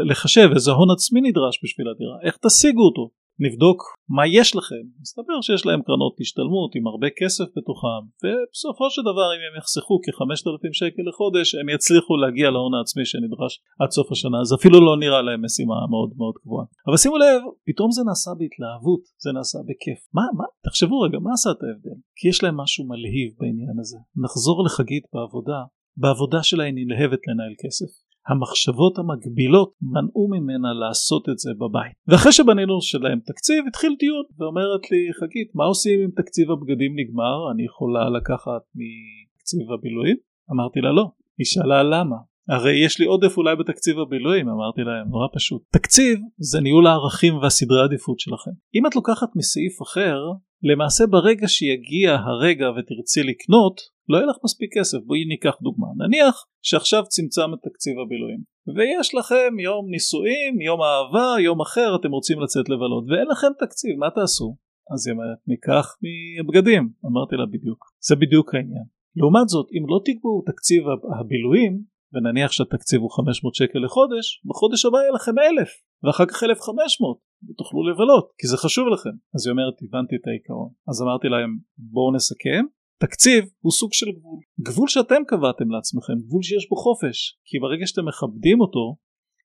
לחשב 0.10 0.50
איזה 0.56 0.72
הון 0.72 0.92
עצמי 0.92 1.22
נדרש 1.22 1.60
בשביל 1.63 1.88
הדירה 1.89 2.18
איך 2.24 2.38
תשיגו 2.46 2.84
אותו? 2.84 3.10
נבדוק 3.46 3.80
מה 4.18 4.24
יש 4.38 4.56
לכם 4.56 4.84
מסתבר 5.01 5.38
שיש 5.42 5.66
להם 5.66 5.82
קרנות 5.88 6.16
השתלמות 6.22 6.72
עם 6.78 6.88
הרבה 6.88 7.08
כסף 7.20 7.48
בתוכם 7.58 8.01
ובסופו 8.22 8.88
של 8.94 9.01
דבר 9.10 9.28
אם 9.36 9.42
הם 9.48 9.54
יחסכו 9.60 9.96
כ-5,000 10.04 10.74
שקל 10.80 11.04
לחודש 11.10 11.56
הם 11.56 11.70
יצליחו 11.75 12.13
להגיע 12.18 12.48
להון 12.56 12.74
העצמי 12.75 13.06
שנדרש 13.06 13.54
עד 13.82 13.89
סוף 13.98 14.12
השנה 14.12 14.39
זה 14.44 14.56
אפילו 14.60 14.78
לא 14.88 14.94
נראה 15.04 15.22
להם 15.22 15.42
משימה 15.46 15.80
מאוד 15.94 16.12
מאוד 16.20 16.36
גבוהה. 16.44 16.66
אבל 16.88 16.98
שימו 16.98 17.18
לב 17.18 17.42
פתאום 17.68 17.89
זה 17.92 18.01
נעשה 18.10 18.32
בהתלהבות 18.39 19.04
זה 19.24 19.30
נעשה 19.38 19.60
בכיף. 19.68 20.00
מה 20.18 20.25
מה? 20.38 20.48
תחשבו 20.66 20.96
רגע 21.06 21.18
מה 21.25 21.32
עשה 21.34 21.50
את 21.51 21.62
ההבדל? 21.63 21.98
כי 22.18 22.28
יש 22.32 22.38
להם 22.44 22.56
משהו 22.63 22.82
מלהיב 22.89 23.30
בעניין 23.39 23.78
הזה. 23.82 23.98
נחזור 24.24 24.58
לחגית 24.66 25.06
בעבודה 25.13 25.60
בעבודה 26.01 26.44
שלה 26.44 26.63
היא 26.63 26.74
נלהבת 26.75 27.20
לנהל 27.27 27.53
כסף 27.63 27.91
המחשבות 28.29 28.98
המקבילות 28.98 29.74
מנעו 29.82 30.27
ממנה 30.34 30.74
לעשות 30.74 31.29
את 31.29 31.39
זה 31.39 31.51
בבית. 31.62 31.94
ואחרי 32.08 32.32
שבנינו 32.32 32.82
שלהם 32.82 33.20
תקציב 33.20 33.63
התחיל 33.68 33.96
דיון 34.00 34.25
ואומרת 34.38 34.91
לי 34.91 35.01
חגית 35.20 35.50
מה 35.56 35.65
עושים 35.65 36.00
אם 36.00 36.12
תקציב 36.15 36.51
הבגדים 36.51 36.91
נגמר 37.00 37.51
אני 37.51 37.63
יכולה 37.65 38.10
לקחת 38.10 38.63
מתקציב 38.75 39.72
הבילויים? 39.72 40.18
אמרתי 40.51 40.79
לה 40.82 40.91
לא. 40.91 41.06
היא 41.38 41.46
שאלה 41.46 41.84
למה? 41.84 42.15
הרי 42.50 42.86
יש 42.86 43.00
לי 43.00 43.06
עודף 43.06 43.38
אולי 43.38 43.56
בתקציב 43.56 44.00
הבילויים 44.00 44.50
אמרתי 44.50 44.82
להם 44.82 45.08
נורא 45.10 45.27
פשוט. 45.36 45.62
תקציב 45.72 46.20
זה 46.38 46.62
ניהול 46.62 46.88
הערכים 46.88 47.38
והסדרי 47.38 47.84
עדיפות 47.84 48.20
שלכם. 48.20 48.51
אם 48.75 48.88
את 48.88 48.96
לוקחת 48.96 49.29
מסעיף 49.36 49.82
אחר 49.82 50.18
למעשה 50.63 51.03
ברגע 51.08 51.48
שיגיע 51.48 52.15
הרגע 52.15 52.68
ותרצי 52.70 53.24
לקנות 53.24 53.82
לא 54.10 54.18
יהיה 54.18 54.27
לך 54.27 54.36
מספיק 54.44 54.77
כסף. 54.77 54.98
בואי 55.06 55.25
ניקח 55.25 55.56
דוגמה. 55.62 55.88
נניח 55.98 56.46
שעכשיו 56.62 57.03
צמצם 57.03 57.53
את 57.53 57.60
תקציב 57.68 57.94
הבילויים 58.00 58.41
ויש 58.75 59.15
לכם 59.15 59.60
יום 59.60 59.89
נישואים 59.89 60.62
יום 60.62 60.79
אהבה 60.82 61.41
יום 61.41 61.62
אחר 61.62 61.96
אתם 62.00 62.12
רוצים 62.12 62.39
לצאת 62.39 62.70
לבלות 62.70 63.03
ואין 63.10 63.27
לכם 63.27 63.51
תקציב 63.60 63.96
מה 63.98 64.10
תעשו? 64.15 64.56
אז 64.94 65.08
היא 65.08 65.13
אומרת 65.13 65.39
ניקח 65.48 65.86
מבגדים. 66.03 66.89
אמרתי 67.06 67.36
לה 67.36 67.46
בדיוק. 67.46 67.86
זה 68.08 68.15
בדיוק 68.15 68.56
העניין. 68.56 68.88
לעומת 69.15 69.48
זאת 69.50 69.68
אם 69.74 69.84
לא 69.89 70.00
תקבעו 70.06 70.44
תקציב 70.46 70.84
הבילויים 71.20 71.74
ונניח 72.13 72.51
שהתקציב 72.51 73.01
הוא 73.01 73.12
500 73.12 73.56
שקל 73.56 73.80
לחודש 73.86 74.42
בחודש 74.46 74.86
הבא 74.86 74.98
יהיה 74.98 75.12
לכם 75.12 75.39
1,000 75.39 75.70
ואחר 76.04 76.25
כך 76.25 76.44
1,500 76.44 77.18
ותוכלו 77.50 77.80
לבלות 77.89 78.28
כי 78.38 78.48
זה 78.48 78.58
חשוב 78.58 78.88
לכם. 78.94 79.16
אז 79.36 79.42
היא 79.46 79.51
אומרת 79.51 79.78
הבנתי 79.84 80.16
את 80.16 80.28
העיקרון. 80.28 80.70
אז 80.89 81.01
אמרתי 81.01 81.28
להם 81.28 81.51
בואו 81.78 82.16
נסכם. 82.16 82.63
תקציב 83.04 83.44
הוא 83.60 83.72
סוג 83.72 83.94
של 83.94 84.12
גבול. 84.18 84.39
גבול 84.68 84.88
שאתם 84.88 85.22
קבעתם 85.28 85.72
לעצמכם 85.72 86.13
גבול 86.25 86.44
שיש 86.44 86.70
בו 86.70 86.75
חופש. 86.75 87.18
כי 87.46 87.60
ברגע 87.60 87.86
שאתם 87.88 88.06
מכבדים 88.08 88.62
אותו 88.62 88.98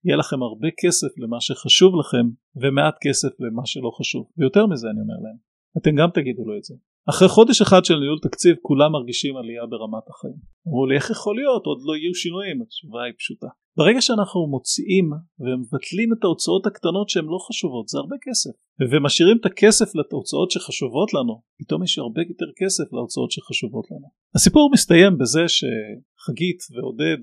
יהיה 0.04 0.16
לכם 0.16 0.42
הרבה 0.42 0.68
כסף 0.80 1.12
למה 1.23 1.40
שחשוב 1.40 1.92
לכם 2.00 2.26
ומעט 2.62 2.97
כסף 3.00 3.33
למה 3.40 3.62
שלא 3.66 3.90
חשוב. 3.99 4.25
ויותר 4.38 4.66
מזה 4.66 4.87
אני 4.90 5.00
אומר 5.04 5.18
להם. 5.25 5.38
אתם 5.78 5.92
גם 6.00 6.11
תגידו 6.14 6.42
לו 6.49 6.59
את 6.59 6.64
זה 6.64 6.75
אחרי 7.11 7.28
חודש 7.28 7.62
אחד 7.62 7.84
של 7.84 7.99
ניהול 7.99 8.18
תקציב 8.23 8.56
כולם 8.62 8.92
מרגישים 8.92 9.37
עלייה 9.37 9.66
ברמת 9.66 10.06
החיים. 10.11 10.38
אמרו 10.68 10.87
לי 10.87 10.96
איך 10.96 11.11
יכול 11.11 11.37
להיות? 11.37 11.66
עוד 11.66 11.78
לא 11.87 11.96
יהיו 11.96 12.14
שינויים. 12.14 12.62
התשובה 12.62 13.02
היא 13.02 13.14
פשוטה 13.18 13.46
ברגע 13.78 14.00
שאנחנו 14.00 14.47
מוציאים 14.47 15.07
ומבטלים 15.45 16.11
את 16.12 16.25
ההוצאות 16.25 16.66
הקטנות 16.66 17.09
שהן 17.09 17.25
לא 17.25 17.38
חשובות 17.47 17.88
זה 17.88 17.99
הרבה 17.99 18.16
כסף 18.26 18.54
ומשאירים 18.90 19.37
את 19.40 19.47
הכסף 19.47 19.88
להוצאות 19.95 20.50
שחשובות 20.50 21.14
לנו 21.14 21.35
פתאום 21.61 21.83
יש 21.83 21.99
הרבה 21.99 22.21
יותר 22.31 22.50
כסף 22.61 22.87
להוצאות 22.93 23.31
שחשובות 23.31 23.87
לנו. 23.90 24.09
הסיפור 24.37 24.71
מסתיים 24.73 25.12
בזה 25.21 25.45
שחגית 25.57 26.61
ועודד 26.75 27.19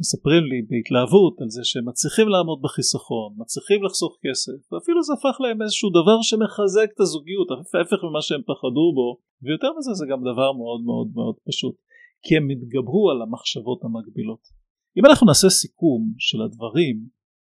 מספרים 0.00 0.44
לי 0.50 0.58
בהתלהבות 0.68 1.34
על 1.42 1.50
זה 1.50 1.62
שהם 1.64 1.88
מצליחים 1.88 2.28
לעמוד 2.28 2.58
בחיסכון 2.64 3.30
מצליחים 3.42 3.80
לחסוך 3.84 4.12
כסף 4.24 4.58
ואפילו 4.72 5.02
זה 5.02 5.12
הפך 5.16 5.36
להם 5.40 5.62
איזשהו 5.62 5.90
דבר 5.90 6.18
שמחזק 6.28 6.88
את 6.94 7.00
הזוגיות 7.00 7.48
ההפך 7.50 8.00
ממה 8.04 8.22
שהם 8.26 8.42
פחדו 8.50 8.86
בו 8.98 9.08
ויותר 9.42 9.70
מזה 9.78 9.92
זה 10.00 10.04
גם 10.10 10.20
דבר 10.30 10.48
מאוד 10.60 10.80
מאוד 10.88 11.08
מאוד 11.14 11.36
פשוט 11.48 11.76
כי 12.24 12.36
הם 12.36 12.44
התגברו 12.52 13.10
על 13.10 13.22
המחשבות 13.22 13.80
המקבילות. 13.84 14.55
אם 14.98 15.06
אנחנו 15.06 15.26
נעשה 15.26 15.48
סיכום 15.50 16.02
של 16.18 16.42
הדברים 16.42 16.96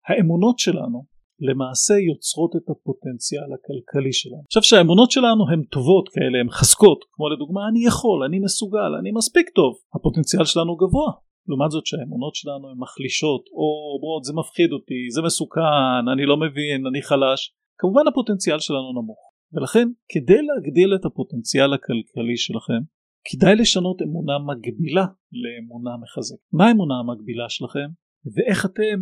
האמונות 0.08 0.60
שלנו 0.60 1.00
למעשה 1.48 1.94
יוצרות 2.10 2.52
את 2.56 2.70
הפוטנציאל 2.70 3.50
הכלכלי 3.56 4.14
שלנו. 4.14 4.44
עכשיו 4.48 4.64
שהאמונות 4.64 5.12
שלנו 5.12 5.44
הן 5.52 5.62
טובות 5.64 6.10
כאלה, 6.14 6.38
הן 6.42 6.50
חזקות, 6.50 7.00
כמו 7.12 7.30
לדוגמה 7.30 7.62
אני 7.70 7.86
יכול, 7.86 8.20
אני 8.28 8.40
מסוגל, 8.40 8.92
אני 9.00 9.12
מספיק 9.20 9.50
טוב, 9.50 9.72
הפוטנציאל 9.96 10.46
שלנו 10.46 10.76
גבוה. 10.76 11.12
לעומת 11.48 11.72
זאת 11.72 11.86
שהאמונות 11.86 12.36
שלנו 12.36 12.66
הן 12.70 12.78
מחלישות 12.86 13.44
או 13.58 13.66
אומרות 13.96 14.24
זה 14.24 14.34
מפחיד 14.34 14.72
אותי, 14.72 15.02
זה 15.16 15.22
מסוכן, 15.22 16.04
אני 16.14 16.26
לא 16.26 16.38
מבין, 16.38 16.80
אני 16.90 17.02
חלש, 17.02 17.42
כמובן 17.80 18.06
הפוטנציאל 18.08 18.60
שלנו 18.60 18.92
נמוך. 18.98 19.22
ולכן 19.54 19.88
כדי 20.12 20.42
להגדיל 20.48 20.96
את 20.96 21.06
הפוטנציאל 21.06 21.74
הכלכלי 21.74 22.38
שלכם 22.38 22.82
כדאי 23.28 23.56
לשנות 23.56 24.02
אמונה 24.02 24.38
מגבילה 24.50 25.06
לאמונה 25.42 25.92
מחזקת. 26.04 26.44
מה 26.54 26.68
האמונה 26.68 26.96
המגבילה 27.00 27.50
שלכם 27.50 27.90
ואיך 28.34 28.66
אתם 28.66 29.00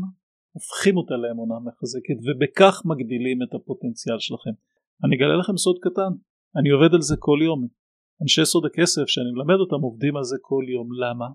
הופכים 0.55 0.97
אותה 0.97 1.15
לאמונה 1.23 1.55
מחזקת 1.65 2.17
ובכך 2.25 2.81
מגדילים 2.85 3.37
את 3.43 3.53
הפוטנציאל 3.55 4.19
שלכם. 4.19 4.55
אני 5.03 5.15
אגלה 5.15 5.35
לכם 5.37 5.57
סוד 5.57 5.77
קטן, 5.81 6.11
אני 6.59 6.69
עובד 6.69 6.93
על 6.93 7.01
זה 7.01 7.15
כל 7.19 7.39
יום. 7.43 7.67
אנשי 8.21 8.45
סוד 8.45 8.65
הכסף 8.65 9.05
שאני 9.07 9.31
מלמד 9.35 9.59
אותם 9.59 9.81
עובדים 9.87 10.17
על 10.17 10.23
זה 10.23 10.37
כל 10.41 10.63
יום. 10.75 10.87
למה? 11.03 11.27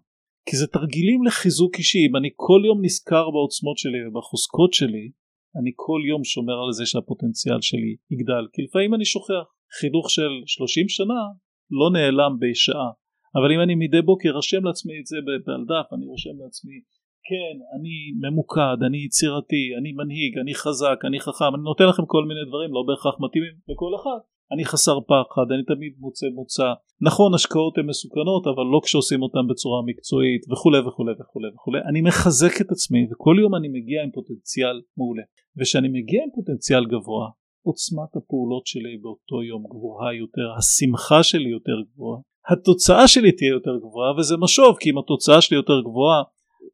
כי 0.47 0.57
זה 0.57 0.67
תרגילים 0.67 1.25
לחיזוק 1.25 1.73
אישי. 1.79 1.99
אם 2.09 2.17
אני 2.17 2.31
כל 2.37 2.63
יום 2.69 2.79
נזכר 2.85 3.31
בעוצמות 3.31 3.79
שלי 3.79 4.01
ובחוזקות 4.07 4.73
שלי, 4.73 5.11
אני 5.59 5.73
כל 5.77 6.01
יום 6.11 6.25
שומר 6.25 6.59
על 6.65 6.73
זה 6.73 6.87
שהפוטנציאל 6.87 7.61
שלי 7.61 7.97
יגדל. 8.11 8.45
כי 8.53 8.63
לפעמים 8.63 8.95
אני 8.95 9.05
שוכח. 9.05 9.47
חינוך 9.81 10.11
של 10.11 10.33
30 10.47 10.89
שנה 10.89 11.21
לא 11.71 11.91
נעלם 11.93 12.33
בשעה. 12.41 12.91
אבל 13.37 13.53
אם 13.55 13.61
אני 13.61 13.75
מדי 13.75 14.03
בוקר 14.03 14.31
רשם 14.39 14.65
לעצמי 14.65 15.01
את 15.01 15.07
זה 15.07 15.17
בעל 15.47 15.65
דף, 15.65 15.93
אני 15.93 16.07
רושם 16.07 16.37
לעצמי 16.45 16.81
כן, 17.29 17.57
אני 17.77 17.95
ממוקד, 18.23 18.79
אני 18.87 18.99
יצירתי, 19.07 19.63
אני 19.79 19.93
מנהיג, 19.93 20.39
אני 20.43 20.55
חזק, 20.55 20.99
אני 21.09 21.21
חכם, 21.21 21.51
אני 21.55 21.63
נותן 21.63 21.87
לכם 21.91 22.07
כל 22.07 22.25
מיני 22.29 22.45
דברים 22.49 22.71
לא 22.77 22.83
בהכרח 22.89 23.15
מתאימים 23.21 23.55
לכל 23.69 23.93
אחד. 23.99 24.21
אני 24.53 24.65
חסר 24.65 24.99
פחד, 25.01 25.47
אני 25.55 25.65
תמיד 25.65 25.93
מוצא 25.99 26.27
מוצא. 26.35 26.69
נכון, 27.01 27.35
השקעות 27.35 27.79
הן 27.79 27.87
מסוכנות, 27.87 28.47
אבל 28.47 28.67
לא 28.73 28.81
כשעושים 28.85 29.23
אותן 29.23 29.45
בצורה 29.51 29.83
מקצועית 29.87 30.43
וכולי 30.51 30.79
וכולי 30.87 31.13
וכולי 31.21 31.49
וכולי. 31.55 31.81
אני 31.91 32.01
מחזק 32.01 32.61
את 32.61 32.71
עצמי 32.71 33.07
וכל 33.11 33.37
יום 33.41 33.55
אני 33.55 33.69
מגיע 33.69 34.03
עם 34.03 34.11
פוטנציאל 34.11 34.77
מעולה. 34.97 35.23
וכשאני 35.57 35.89
מגיע 35.89 36.21
עם 36.25 36.31
פוטנציאל 36.35 36.85
גבוה, 36.93 37.27
עוצמת 37.69 38.13
הפעולות 38.17 38.67
שלי 38.67 38.97
באותו 39.03 39.43
יום 39.43 39.63
גבוהה 39.73 40.15
יותר, 40.15 40.47
השמחה 40.59 41.23
שלי 41.23 41.51
יותר 41.59 41.79
גבוהה, 41.91 42.21
התוצאה 42.51 43.09
שלי 43.09 43.33
תהיה 43.33 43.53
יותר 43.59 43.77
גבוהה 43.85 44.11
וזה 44.17 44.35
משוב 44.45 44.77
כי 44.81 44.91
אם 44.91 44.99
התוצאה 44.99 45.41
שלי 45.41 45.57
יותר 45.57 45.81
גבוהה 45.81 46.23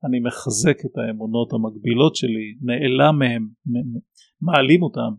אני 0.06 0.20
מחזק 0.20 0.78
את 0.86 0.94
האמונות 0.98 1.52
המקבילות 1.52 2.16
שלי, 2.16 2.46
נעלם 2.68 3.18
מהם, 3.18 3.48
מעלים 4.46 4.82
אותם, 4.82 5.12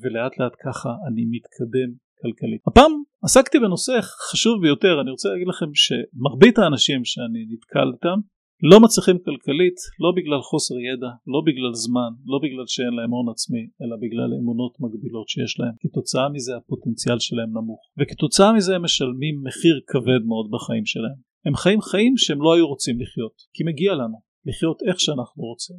ולאט 0.00 0.38
לאט 0.38 0.56
ככה 0.64 0.90
אני 1.06 1.24
מתקדם 1.34 1.90
כלכלית. 2.22 2.60
הפעם 2.66 2.92
עסקתי 3.22 3.58
בנושא 3.58 3.92
חשוב 4.30 4.62
ביותר, 4.62 5.00
אני 5.00 5.10
רוצה 5.10 5.28
להגיד 5.28 5.48
לכם 5.48 5.70
שמרבית 5.74 6.58
האנשים 6.58 7.04
שאני 7.04 7.46
נתקל 7.50 7.88
איתם 7.94 8.18
לא 8.62 8.80
מצליחים 8.80 9.18
כלכלית 9.24 9.78
לא 10.04 10.10
בגלל 10.16 10.40
חוסר 10.50 10.74
ידע, 10.88 11.10
לא 11.26 11.40
בגלל 11.46 11.74
זמן, 11.74 12.10
לא 12.32 12.38
בגלל 12.44 12.66
שאין 12.66 12.94
להם 12.98 13.10
הון 13.10 13.28
עצמי, 13.32 13.64
אלא 13.82 13.96
בגלל 14.02 14.30
אמונות 14.40 14.74
מגבילות 14.80 15.28
שיש 15.28 15.60
להם. 15.60 15.74
כתוצאה 15.80 16.28
מזה 16.28 16.56
הפוטנציאל 16.56 17.18
שלהם 17.18 17.50
נמוך, 17.58 17.80
וכתוצאה 17.98 18.52
מזה 18.52 18.76
הם 18.76 18.84
משלמים 18.84 19.34
מחיר 19.46 19.80
כבד 19.90 20.22
מאוד 20.30 20.46
בחיים 20.50 20.86
שלהם. 20.86 21.18
הם 21.46 21.54
חיים 21.54 21.80
חיים 21.80 22.14
שהם 22.16 22.42
לא 22.42 22.54
היו 22.54 22.66
רוצים 22.68 23.00
לחיות, 23.00 23.36
כי 23.54 23.64
מגיע 23.64 23.94
לנו 23.94 24.18
לחיות 24.46 24.78
איך 24.88 25.00
שאנחנו 25.00 25.42
רוצים. 25.44 25.76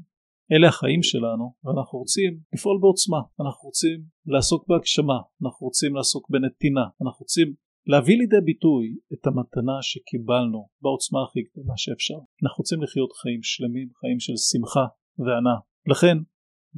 אלה 0.53 0.67
החיים 0.67 1.03
שלנו 1.03 1.53
ואנחנו 1.63 1.99
רוצים 1.99 2.39
לפעול 2.53 2.77
בעוצמה, 2.81 3.21
אנחנו 3.41 3.63
רוצים 3.69 3.97
לעסוק 4.25 4.67
בהגשמה, 4.67 5.19
אנחנו 5.43 5.67
רוצים 5.67 5.95
לעסוק 5.95 6.29
בנתינה, 6.29 6.85
אנחנו 7.01 7.19
רוצים 7.23 7.53
להביא 7.87 8.17
לידי 8.17 8.41
ביטוי 8.45 8.95
את 9.13 9.27
המתנה 9.27 9.77
שקיבלנו 9.81 10.67
בעוצמה 10.81 11.19
הכי 11.23 11.41
גדולה 11.47 11.73
שאפשר. 11.77 12.19
אנחנו 12.43 12.57
רוצים 12.61 12.83
לחיות 12.83 13.11
חיים 13.21 13.43
שלמים, 13.43 13.87
חיים 13.99 14.19
של 14.19 14.33
שמחה 14.49 14.85
והנאה. 15.25 15.59
לכן 15.91 16.17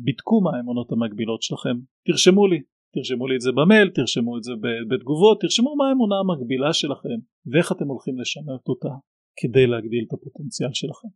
בדקו 0.06 0.42
מה 0.42 0.52
האמונות 0.58 0.92
המקבילות 0.92 1.42
שלכם, 1.42 1.76
תרשמו 2.08 2.48
לי, 2.48 2.60
תרשמו 2.94 3.28
לי 3.28 3.36
את 3.36 3.42
זה 3.42 3.52
במייל, 3.58 3.89
תרשמו 3.89 4.38
את 4.38 4.44
זה 4.44 4.54
בתגובות, 4.89 5.38
תרשמו 5.42 5.76
מה 5.76 5.86
האמונה 5.89 6.16
המקבילה 6.22 6.74
שלכם 6.74 7.18
ואיך 7.52 7.72
אתם 7.72 7.88
הולכים 7.92 8.16
לשנות 8.22 8.66
אותה 8.72 8.94
כדי 9.39 9.66
להגדיל 9.68 10.04
את 10.08 10.13
הפוטנציאל 10.13 10.74
שלכם. 10.74 11.12